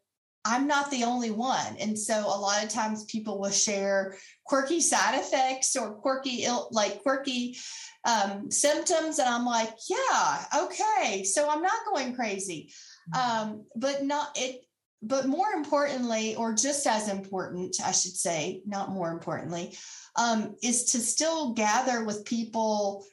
I'm 0.43 0.67
not 0.67 0.91
the 0.91 1.03
only 1.03 1.31
one. 1.31 1.77
And 1.79 1.97
so 1.97 2.19
a 2.19 2.39
lot 2.39 2.63
of 2.63 2.69
times 2.69 3.05
people 3.05 3.39
will 3.39 3.51
share 3.51 4.17
quirky 4.45 4.81
side 4.81 5.17
effects 5.17 5.75
or 5.75 5.93
quirky, 5.93 6.45
like 6.71 7.03
quirky 7.03 7.57
um, 8.05 8.49
symptoms. 8.49 9.19
And 9.19 9.29
I'm 9.29 9.45
like, 9.45 9.73
yeah, 9.89 10.43
okay. 10.63 11.23
So 11.23 11.49
I'm 11.49 11.61
not 11.61 11.85
going 11.93 12.15
crazy. 12.15 12.73
Mm-hmm. 13.13 13.49
Um, 13.51 13.65
but 13.75 14.03
not, 14.03 14.31
it, 14.35 14.61
but 15.01 15.27
more 15.27 15.51
importantly, 15.53 16.35
or 16.35 16.53
just 16.53 16.85
as 16.85 17.09
important, 17.09 17.77
I 17.83 17.91
should 17.91 18.15
say, 18.15 18.61
not 18.65 18.91
more 18.91 19.11
importantly, 19.11 19.77
um, 20.15 20.55
is 20.61 20.85
to 20.91 20.99
still 20.99 21.53
gather 21.53 22.03
with 22.03 22.25
people 22.25 23.05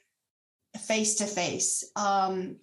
face 0.78 1.16
to 1.16 1.26
face. 1.26 1.84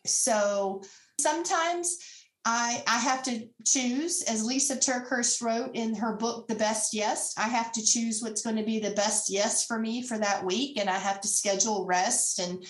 So 0.06 0.84
sometimes 1.20 1.98
I, 2.46 2.84
I 2.88 3.00
have 3.00 3.24
to 3.24 3.48
choose, 3.66 4.22
as 4.22 4.46
Lysa 4.46 4.78
TerKeurst 4.78 5.42
wrote 5.42 5.72
in 5.74 5.96
her 5.96 6.16
book, 6.16 6.48
The 6.48 6.54
Best 6.54 6.94
Yes, 6.94 7.34
I 7.38 7.48
have 7.48 7.72
to 7.72 7.84
choose 7.84 8.22
what's 8.22 8.44
going 8.44 8.58
to 8.58 8.64
be 8.64 8.80
the 8.80 8.92
best 8.92 9.32
yes 9.32 9.66
for 9.66 9.80
me 9.80 10.04
for 10.04 10.20
that 10.20 10.46
week. 10.46 10.80
And 10.80 10.88
I 10.88 11.00
have 11.00 11.20
to 11.22 11.28
schedule 11.28 11.88
rest 11.88 12.40
and, 12.40 12.64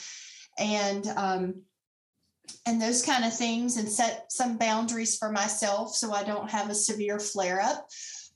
and, 0.58 1.06
um, 1.18 1.62
and 2.66 2.82
those 2.82 3.04
kind 3.04 3.24
of 3.26 3.36
things 3.36 3.78
and 3.78 3.90
set 3.90 4.32
some 4.32 4.58
boundaries 4.58 5.18
for 5.18 5.32
myself 5.32 5.96
so 5.96 6.14
I 6.14 6.24
don't 6.24 6.50
have 6.50 6.70
a 6.70 6.76
severe 6.76 7.20
flare 7.20 7.62
up. 7.62 7.88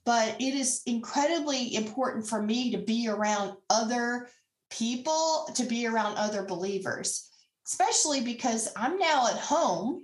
But 0.04 0.36
it 0.40 0.54
is 0.54 0.82
incredibly 0.86 1.74
important 1.74 2.28
for 2.28 2.42
me 2.42 2.72
to 2.72 2.78
be 2.78 3.08
around 3.08 3.54
other 3.68 4.28
people, 4.70 5.48
to 5.54 5.64
be 5.64 5.86
around 5.86 6.16
other 6.16 6.44
believers, 6.44 7.28
especially 7.66 8.22
because 8.22 8.72
I'm 8.76 8.98
now 8.98 9.28
at 9.28 9.36
home 9.36 10.02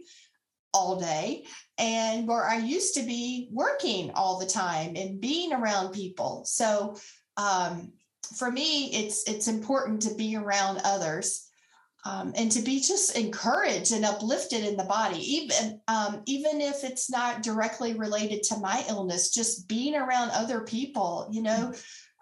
all 0.75 1.01
day 1.01 1.45
and 1.79 2.29
where 2.29 2.45
I 2.47 2.59
used 2.59 2.95
to 2.95 3.03
be 3.03 3.49
working 3.51 4.11
all 4.11 4.39
the 4.39 4.47
time 4.47 4.95
and 4.97 5.21
being 5.21 5.53
around 5.53 5.93
people. 5.93 6.45
So 6.45 6.97
um, 7.39 7.93
for 8.37 8.51
me, 8.51 8.93
it's 8.93 9.29
it's 9.29 9.49
important 9.49 10.03
to 10.03 10.15
be 10.15 10.37
around 10.37 10.81
others 10.85 11.46
um, 12.07 12.33
and 12.37 12.53
to 12.53 12.63
be 12.63 12.81
just 12.81 13.17
encouraged 13.17 13.93
and 13.93 14.05
uplifted 14.05 14.65
in 14.65 14.77
the 14.77 14.85
body, 14.85 15.19
even 15.19 15.81
um, 15.89 16.23
even 16.27 16.61
if 16.61 16.85
it's 16.85 17.11
not 17.11 17.43
directly 17.43 17.95
related 17.95 18.43
to 18.45 18.59
my 18.59 18.85
illness. 18.89 19.31
Just 19.31 19.67
being 19.69 19.97
around 19.97 20.31
other 20.31 20.61
people, 20.61 21.29
you 21.33 21.43
know. 21.43 21.73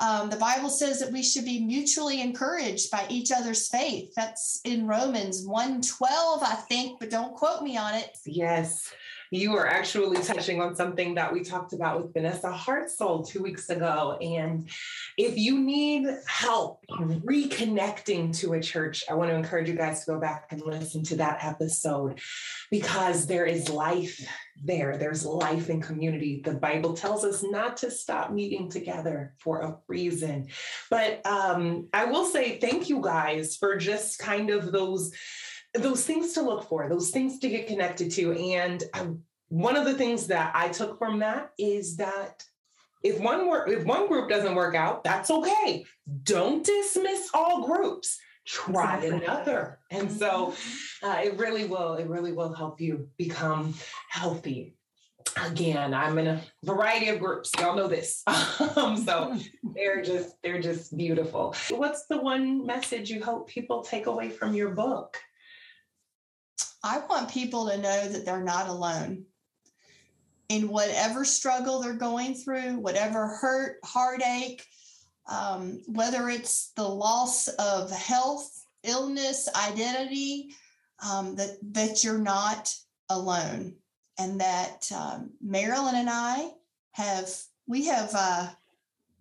Um, 0.01 0.29
the 0.29 0.37
Bible 0.37 0.71
says 0.71 0.99
that 1.01 1.13
we 1.13 1.23
should 1.23 1.45
be 1.45 1.65
mutually 1.65 2.21
encouraged 2.21 2.91
by 2.91 3.07
each 3.09 3.31
other's 3.31 3.69
faith. 3.69 4.13
That's 4.17 4.61
in 4.65 4.89
Romans 4.89 5.47
112, 5.47 6.43
I 6.43 6.55
think, 6.55 6.99
but 6.99 7.11
don't 7.11 7.35
quote 7.35 7.63
me 7.63 7.77
on 7.77 7.95
it. 7.95 8.11
Yes. 8.27 8.93
You 9.35 9.57
are 9.57 9.67
actually 9.67 10.23
touching 10.23 10.61
on 10.61 10.77
something 10.77 11.17
that 11.17 11.33
we 11.33 11.43
talked 11.43 11.73
about 11.73 12.01
with 12.01 12.13
Vanessa 12.13 12.53
Hartzell 12.53 13.29
two 13.29 13.43
weeks 13.43 13.69
ago. 13.69 14.17
And 14.21 14.71
if 15.19 15.37
you 15.37 15.59
need 15.59 16.07
help 16.29 16.85
reconnecting 16.89 18.39
to 18.39 18.53
a 18.53 18.63
church, 18.63 19.03
I 19.11 19.15
want 19.15 19.31
to 19.31 19.35
encourage 19.35 19.69
you 19.69 19.75
guys 19.75 20.05
to 20.05 20.13
go 20.13 20.21
back 20.21 20.47
and 20.53 20.63
listen 20.63 21.03
to 21.07 21.17
that 21.17 21.43
episode 21.43 22.21
because 22.71 23.27
there 23.27 23.45
is 23.45 23.69
life 23.69 24.25
there. 24.63 24.97
There's 24.99 25.27
life 25.27 25.69
in 25.69 25.81
community. 25.81 26.41
The 26.45 26.55
Bible 26.55 26.95
tells 26.95 27.25
us 27.25 27.43
not 27.43 27.79
to 27.79 27.91
stop 27.91 28.31
meeting 28.31 28.71
together 28.71 29.35
for 29.41 29.63
a 29.63 29.77
reason. 29.89 30.47
But 30.91 31.27
um, 31.27 31.89
I 31.93 32.05
will 32.05 32.25
say 32.25 32.61
thank 32.61 32.89
you 32.89 33.01
guys 33.01 33.57
for 33.57 33.75
just 33.75 34.21
kind 34.21 34.51
of 34.51 34.71
those 34.71 35.11
those 35.75 36.07
things 36.07 36.33
to 36.35 36.43
look 36.43 36.69
for, 36.69 36.89
those 36.89 37.11
things 37.11 37.39
to 37.41 37.49
get 37.49 37.67
connected 37.67 38.11
to. 38.13 38.33
And 38.33 38.83
um, 38.95 39.23
one 39.49 39.77
of 39.77 39.85
the 39.85 39.95
things 39.95 40.29
that 40.29 40.53
I 40.55 40.69
took 40.69 40.99
from 40.99 41.19
that 41.21 41.51
is 41.59 41.97
that 41.97 42.45
if 43.03 43.21
one 43.21 43.49
work, 43.49 43.69
if 43.69 43.85
one 43.85 44.09
group 44.09 44.31
doesn't 44.31 44.55
work 44.55 44.75
out, 44.75 45.05
that's 45.05 45.31
okay. 45.31 45.85
Don't 46.23 46.65
dismiss 46.65 47.29
all 47.35 47.67
groups. 47.67 48.19
Try 48.47 49.05
another. 49.05 49.79
And 49.91 50.11
so 50.11 50.55
uh, 51.03 51.21
it 51.23 51.39
really 51.39 51.67
will, 51.67 51.95
it 51.95 52.09
really 52.09 52.33
will 52.33 52.53
help 52.53 52.81
you 52.81 53.09
become 53.17 53.75
healthy. 54.11 54.77
Again, 55.43 55.95
I'm 55.95 56.19
in 56.19 56.27
a 56.27 56.43
variety 56.63 57.09
of 57.09 57.19
groups. 57.19 57.51
Y'all 57.59 57.75
know 57.75 57.89
this. 57.89 58.23
um, 58.77 58.97
so 58.97 59.37
they're 59.75 60.03
just, 60.03 60.41
they're 60.43 60.61
just 60.61 60.97
beautiful. 60.97 61.55
What's 61.71 62.07
the 62.07 62.19
one 62.19 62.65
message 62.67 63.11
you 63.11 63.23
hope 63.23 63.49
people 63.49 63.83
take 63.83 64.07
away 64.07 64.31
from 64.31 64.55
your 64.55 64.71
book? 64.71 65.19
I 66.85 66.99
want 67.09 67.31
people 67.31 67.67
to 67.69 67.79
know 67.79 68.09
that 68.09 68.27
they're 68.27 68.45
not 68.45 68.69
alone 68.69 69.25
in 70.51 70.69
whatever 70.69 71.25
struggle 71.25 71.81
they're 71.81 71.95
going 71.95 72.35
through, 72.35 72.79
whatever 72.79 73.27
hurt, 73.27 73.79
heartache, 73.83 74.63
um, 75.27 75.81
whether 75.87 76.29
it's 76.29 76.73
the 76.77 76.87
loss 76.87 77.49
of 77.49 77.91
health, 77.91 78.67
illness, 78.83 79.49
identity, 79.57 80.51
um, 81.11 81.35
that 81.37 81.57
that 81.73 82.05
you're 82.05 82.19
not 82.19 82.73
alone, 83.09 83.77
and 84.19 84.39
that 84.43 84.87
um, 84.95 85.31
Marilyn 85.43 85.95
and 85.95 86.11
I 86.11 86.51
have 86.93 87.31
we 87.67 87.87
have 87.87 88.11
uh, 88.15 88.49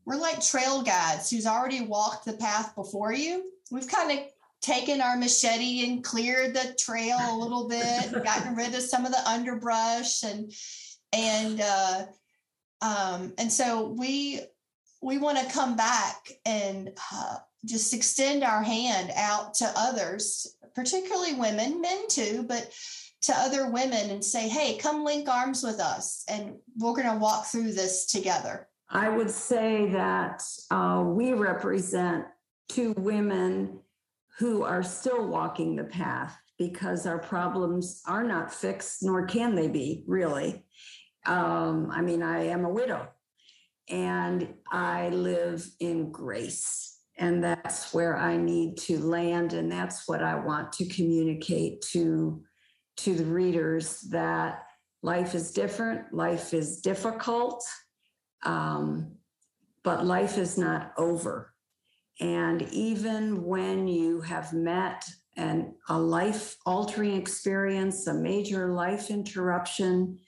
we're 0.05 0.17
like 0.17 0.45
trail 0.45 0.81
guides 0.81 1.29
who's 1.29 1.47
already 1.47 1.79
walked 1.79 2.25
the 2.25 2.33
path 2.33 2.75
before 2.75 3.13
you. 3.13 3.49
We've 3.71 3.87
kind 3.87 4.19
of 4.19 4.25
taken 4.63 5.01
our 5.01 5.17
machete 5.17 5.85
and 5.85 6.03
cleared 6.03 6.55
the 6.55 6.75
trail 6.79 7.17
a 7.19 7.37
little 7.37 7.67
bit, 7.67 8.23
gotten 8.23 8.55
rid 8.55 8.73
of 8.73 8.81
some 8.81 9.05
of 9.05 9.11
the 9.11 9.29
underbrush 9.29 10.23
and 10.23 10.51
and 11.11 11.61
uh, 11.61 12.05
um, 12.81 13.33
and 13.37 13.51
so 13.51 13.89
we 13.89 14.41
we 15.01 15.17
want 15.17 15.37
to 15.37 15.53
come 15.53 15.75
back 15.75 16.31
and 16.45 16.91
uh, 17.13 17.35
just 17.65 17.93
extend 17.93 18.43
our 18.43 18.63
hand 18.63 19.11
out 19.15 19.53
to 19.55 19.71
others, 19.75 20.55
particularly 20.73 21.33
women, 21.33 21.81
men 21.81 22.07
too, 22.07 22.45
but 22.47 22.71
to 23.21 23.33
other 23.33 23.69
women 23.69 24.09
and 24.09 24.23
say, 24.23 24.47
"Hey, 24.47 24.77
come 24.77 25.03
link 25.03 25.29
arms 25.29 25.61
with 25.61 25.79
us, 25.79 26.23
and 26.27 26.55
we're 26.77 26.93
going 26.93 27.11
to 27.11 27.17
walk 27.17 27.45
through 27.45 27.73
this 27.73 28.05
together." 28.05 28.67
I 28.89 29.09
would 29.09 29.29
say 29.29 29.89
that 29.91 30.43
uh, 30.71 31.03
we 31.05 31.33
represent 31.33 32.25
two 32.69 32.93
women 32.97 33.79
who 34.39 34.63
are 34.63 34.83
still 34.83 35.27
walking 35.27 35.75
the 35.75 35.83
path 35.83 36.37
because 36.57 37.05
our 37.05 37.19
problems 37.19 38.01
are 38.07 38.23
not 38.23 38.53
fixed, 38.53 39.03
nor 39.03 39.25
can 39.25 39.55
they 39.55 39.67
be 39.67 40.03
really. 40.07 40.65
Um, 41.25 41.89
I 41.91 42.01
mean, 42.01 42.21
I 42.21 42.47
am 42.47 42.65
a 42.65 42.69
widow 42.69 43.07
and 43.89 44.53
I 44.71 45.09
live 45.09 45.65
in 45.79 46.11
grace. 46.11 46.99
And 47.17 47.43
that's 47.43 47.93
where 47.93 48.17
I 48.17 48.37
need 48.37 48.77
to 48.79 48.97
land. 48.97 49.53
And 49.53 49.71
that's 49.71 50.07
what 50.07 50.23
I 50.23 50.35
want 50.35 50.73
to 50.73 50.85
communicate 50.85 51.81
to, 51.91 52.41
to 52.97 53.15
the 53.15 53.25
readers 53.25 54.01
that 54.09 54.63
life 55.03 55.35
is 55.35 55.51
different, 55.51 56.13
life 56.13 56.53
is 56.53 56.81
difficult, 56.81 57.63
um, 58.43 59.15
but 59.83 60.05
life 60.05 60.37
is 60.37 60.57
not 60.57 60.93
over. 60.97 61.52
And 62.19 62.61
even 62.71 63.43
when 63.43 63.87
you 63.87 64.21
have 64.21 64.53
met 64.53 65.09
and 65.35 65.73
a 65.89 65.99
life 65.99 66.57
altering 66.65 67.15
experience, 67.15 68.05
a 68.07 68.13
major 68.13 68.71
life 68.71 69.09
interruption, 69.09 70.19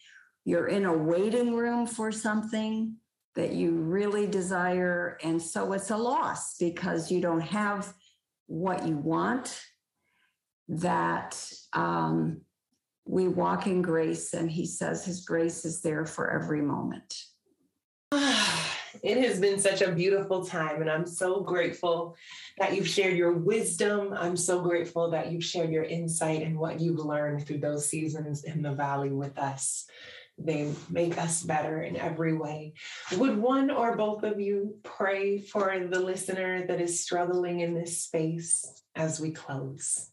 you're 0.46 0.68
in 0.68 0.86
a 0.86 0.98
waiting 0.98 1.56
room 1.56 1.86
for 1.86 2.12
something 2.12 2.96
that 3.36 3.52
you 3.52 3.72
really 3.72 4.26
desire. 4.26 5.18
And 5.24 5.42
so 5.42 5.74
it's 5.74 5.92
a 5.92 5.98
loss 5.98 6.58
because 6.58 7.12
you 7.12 7.22
don't 7.22 7.42
have 7.42 7.94
what 8.48 8.88
you 8.88 8.98
want, 8.98 9.62
that 10.68 11.40
um, 11.74 12.42
we 13.06 13.28
walk 13.28 13.68
in 13.68 13.82
grace. 13.82 14.34
And 14.34 14.50
he 14.50 14.66
says 14.66 15.06
his 15.06 15.26
grace 15.26 15.66
is 15.66 15.82
there 15.82 16.06
for 16.06 16.32
every 16.32 16.62
moment. 16.62 17.14
It 19.04 19.18
has 19.18 19.40
been 19.40 19.60
such 19.60 19.82
a 19.82 19.92
beautiful 19.92 20.46
time, 20.46 20.82
and 20.82 20.90
I'm 20.90 21.06
so 21.06 21.42
grateful 21.42 22.16
that 22.58 22.76
you've 22.76 22.88
shared 22.88 23.18
your 23.18 23.34
wisdom. 23.34 24.14
I'm 24.14 24.38
so 24.38 24.62
grateful 24.62 25.12
that 25.12 25.32
you've 25.32 25.44
shared 25.44 25.72
your 25.72 25.84
insight 25.84 26.42
and 26.42 26.58
what 26.58 26.80
you've 26.80 27.00
learned 27.00 27.46
through 27.46 27.60
those 27.60 27.90
seasons 27.90 28.44
in 28.44 28.62
the 28.62 28.74
valley 28.74 29.12
with 29.12 29.38
us. 29.38 29.86
They 30.38 30.72
make 30.90 31.18
us 31.18 31.44
better 31.44 31.82
in 31.82 31.96
every 31.96 32.36
way. 32.36 32.74
Would 33.18 33.38
one 33.38 33.72
or 33.72 33.96
both 33.96 34.24
of 34.24 34.40
you 34.40 34.76
pray 34.84 35.40
for 35.40 35.88
the 35.88 36.00
listener 36.00 36.68
that 36.68 36.82
is 36.82 37.02
struggling 37.02 37.62
in 37.62 37.74
this 37.74 38.04
space 38.04 38.84
as 38.96 39.20
we 39.20 39.32
close? 39.32 40.12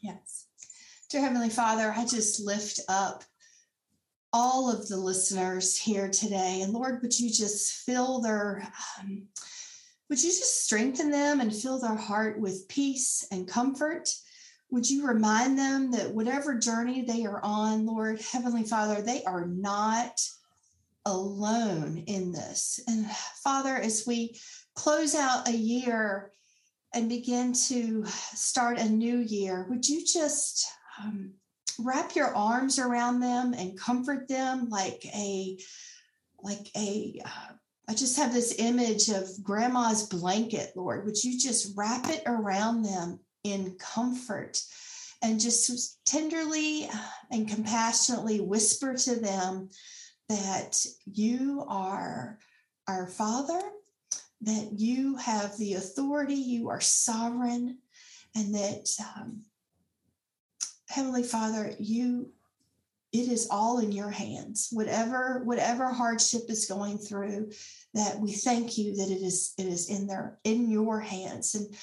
Yes. 0.00 0.46
Dear 1.10 1.22
Heavenly 1.22 1.50
Father, 1.50 1.92
I 1.94 2.06
just 2.06 2.40
lift 2.40 2.80
up 2.88 3.24
all 4.38 4.70
of 4.70 4.86
the 4.86 4.96
listeners 4.96 5.76
here 5.76 6.08
today. 6.08 6.60
And 6.62 6.72
Lord, 6.72 7.02
would 7.02 7.18
you 7.18 7.28
just 7.28 7.84
fill 7.84 8.20
their, 8.20 8.62
um, 9.00 9.26
would 10.08 10.22
you 10.22 10.30
just 10.30 10.64
strengthen 10.64 11.10
them 11.10 11.40
and 11.40 11.52
fill 11.52 11.80
their 11.80 11.96
heart 11.96 12.38
with 12.38 12.68
peace 12.68 13.26
and 13.32 13.48
comfort? 13.48 14.08
would 14.70 14.88
you 14.88 15.06
remind 15.06 15.58
them 15.58 15.90
that 15.92 16.14
whatever 16.14 16.54
journey 16.54 17.02
they 17.02 17.24
are 17.24 17.40
on, 17.42 17.86
Lord, 17.86 18.20
Heavenly 18.20 18.64
Father, 18.64 19.00
they 19.00 19.24
are 19.24 19.46
not 19.46 20.20
alone 21.06 22.04
in 22.06 22.32
this. 22.32 22.78
And 22.86 23.10
Father, 23.42 23.74
as 23.74 24.04
we 24.06 24.38
close 24.74 25.14
out 25.14 25.48
a 25.48 25.56
year 25.56 26.32
and 26.94 27.08
begin 27.08 27.54
to 27.54 28.04
start 28.06 28.78
a 28.78 28.88
new 28.88 29.18
year, 29.18 29.66
would 29.70 29.88
you 29.88 30.04
just 30.04 30.66
um, 31.02 31.32
wrap 31.78 32.14
your 32.14 32.34
arms 32.34 32.78
around 32.78 33.20
them 33.20 33.54
and 33.54 33.78
comfort 33.78 34.28
them 34.28 34.68
like 34.68 35.04
a, 35.06 35.58
like 36.40 36.70
a, 36.76 37.20
uh, 37.24 37.52
I 37.88 37.94
just 37.94 38.18
have 38.18 38.32
this 38.32 38.56
image 38.58 39.08
of 39.08 39.26
grandma's 39.42 40.06
blanket, 40.06 40.72
Lord. 40.76 41.06
Would 41.06 41.22
you 41.24 41.38
just 41.38 41.76
wrap 41.76 42.08
it 42.08 42.22
around 42.26 42.82
them 42.82 43.20
in 43.44 43.76
comfort 43.78 44.60
and 45.22 45.40
just 45.40 45.98
tenderly 46.04 46.84
uh, 46.84 47.08
and 47.32 47.48
compassionately 47.48 48.40
whisper 48.40 48.94
to 48.94 49.16
them 49.16 49.70
that 50.28 50.84
you 51.06 51.64
are 51.66 52.38
our 52.86 53.06
Father, 53.06 53.60
that 54.42 54.70
you 54.72 55.16
have 55.16 55.56
the 55.56 55.74
authority, 55.74 56.34
you 56.34 56.68
are 56.68 56.80
sovereign, 56.80 57.78
and 58.36 58.54
that 58.54 58.88
um, 59.16 59.42
Heavenly 60.88 61.22
Father, 61.22 61.72
you 61.78 62.30
it 63.10 63.28
is 63.28 63.48
all 63.50 63.78
in 63.78 63.90
your 63.90 64.10
hands. 64.10 64.68
Whatever 64.70 65.42
whatever 65.44 65.86
hardship 65.86 66.42
is 66.48 66.66
going 66.66 66.98
through 66.98 67.52
that 67.94 68.18
we 68.18 68.32
thank 68.32 68.76
you 68.76 68.96
that 68.96 69.10
it 69.10 69.22
is 69.22 69.54
it 69.58 69.66
is 69.66 69.88
in 69.88 70.06
there 70.06 70.38
in 70.44 70.70
your 70.70 71.00
hands. 71.00 71.54
And 71.54 71.74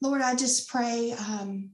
lord 0.00 0.20
i 0.20 0.34
just 0.34 0.68
pray 0.68 1.12
um, 1.12 1.70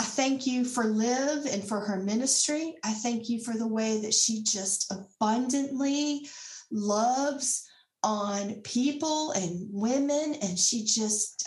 i 0.00 0.02
thank 0.02 0.48
you 0.48 0.64
for 0.64 0.84
liv 0.84 1.46
and 1.46 1.62
for 1.62 1.80
her 1.80 2.00
ministry. 2.00 2.76
I 2.82 2.92
thank 2.92 3.28
you 3.28 3.40
for 3.40 3.54
the 3.54 3.68
way 3.68 4.00
that 4.00 4.14
she 4.14 4.42
just 4.42 4.92
abundantly 4.92 6.28
loves 6.70 7.68
on 8.02 8.54
people 8.62 9.32
and 9.32 9.68
women. 9.70 10.34
And 10.42 10.58
she 10.58 10.84
just 10.84 11.46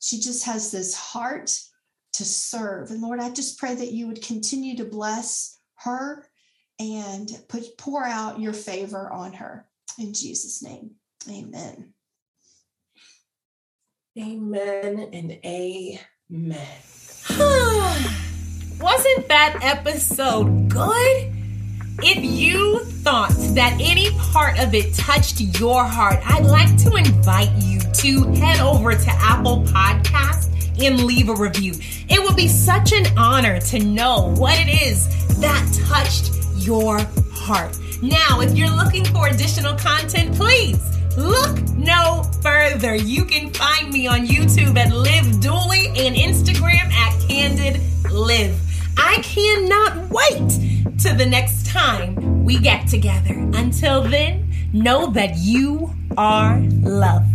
she 0.00 0.20
just 0.20 0.44
has 0.44 0.70
this 0.70 0.94
heart 0.94 1.58
to 2.18 2.24
serve. 2.24 2.90
And 2.90 3.00
Lord, 3.00 3.20
I 3.20 3.30
just 3.30 3.58
pray 3.58 3.74
that 3.74 3.92
you 3.92 4.08
would 4.08 4.22
continue 4.22 4.76
to 4.76 4.84
bless 4.84 5.58
her 5.76 6.26
and 6.80 7.30
put 7.48 7.78
pour 7.78 8.04
out 8.04 8.40
your 8.40 8.52
favor 8.52 9.10
on 9.10 9.32
her. 9.34 9.66
In 9.98 10.12
Jesus' 10.12 10.62
name. 10.62 10.92
Amen. 11.28 11.94
Amen 14.18 15.10
and 15.12 15.38
amen. 15.44 16.58
Wasn't 18.80 19.28
that 19.28 19.58
episode 19.62 20.68
good? 20.68 21.32
If 22.00 22.24
you 22.24 22.80
thought 22.84 23.30
that 23.54 23.76
any 23.80 24.10
part 24.32 24.58
of 24.58 24.74
it 24.74 24.94
touched 24.94 25.40
your 25.40 25.84
heart, 25.84 26.18
I'd 26.24 26.46
like 26.46 26.76
to 26.78 26.96
invite 26.96 27.50
you 27.62 27.80
to 27.80 28.24
head 28.40 28.60
over 28.60 28.92
to 28.92 29.10
Apple 29.10 29.62
Podcasts 29.64 30.47
and 30.80 31.04
leave 31.04 31.28
a 31.28 31.34
review. 31.34 31.74
It 32.08 32.22
would 32.22 32.36
be 32.36 32.48
such 32.48 32.92
an 32.92 33.06
honor 33.16 33.60
to 33.60 33.78
know 33.78 34.34
what 34.36 34.58
it 34.58 34.68
is 34.68 35.08
that 35.40 35.80
touched 35.86 36.32
your 36.56 36.98
heart. 37.32 37.78
Now, 38.02 38.40
if 38.40 38.56
you're 38.56 38.74
looking 38.74 39.04
for 39.06 39.28
additional 39.28 39.74
content, 39.76 40.34
please 40.34 40.78
look 41.16 41.58
no 41.74 42.22
further. 42.42 42.94
You 42.94 43.24
can 43.24 43.50
find 43.52 43.92
me 43.92 44.06
on 44.06 44.26
YouTube 44.26 44.76
at 44.76 44.92
Liv 44.92 45.40
Dooley 45.40 45.88
and 45.88 46.14
Instagram 46.14 46.92
at 46.92 47.28
Candid 47.28 47.80
Liv. 48.10 48.58
I 48.96 49.18
cannot 49.22 50.08
wait 50.10 50.98
to 51.00 51.14
the 51.14 51.26
next 51.26 51.66
time 51.66 52.44
we 52.44 52.58
get 52.58 52.88
together. 52.88 53.34
Until 53.54 54.02
then, 54.02 54.48
know 54.72 55.10
that 55.10 55.36
you 55.36 55.94
are 56.16 56.60
loved. 56.60 57.26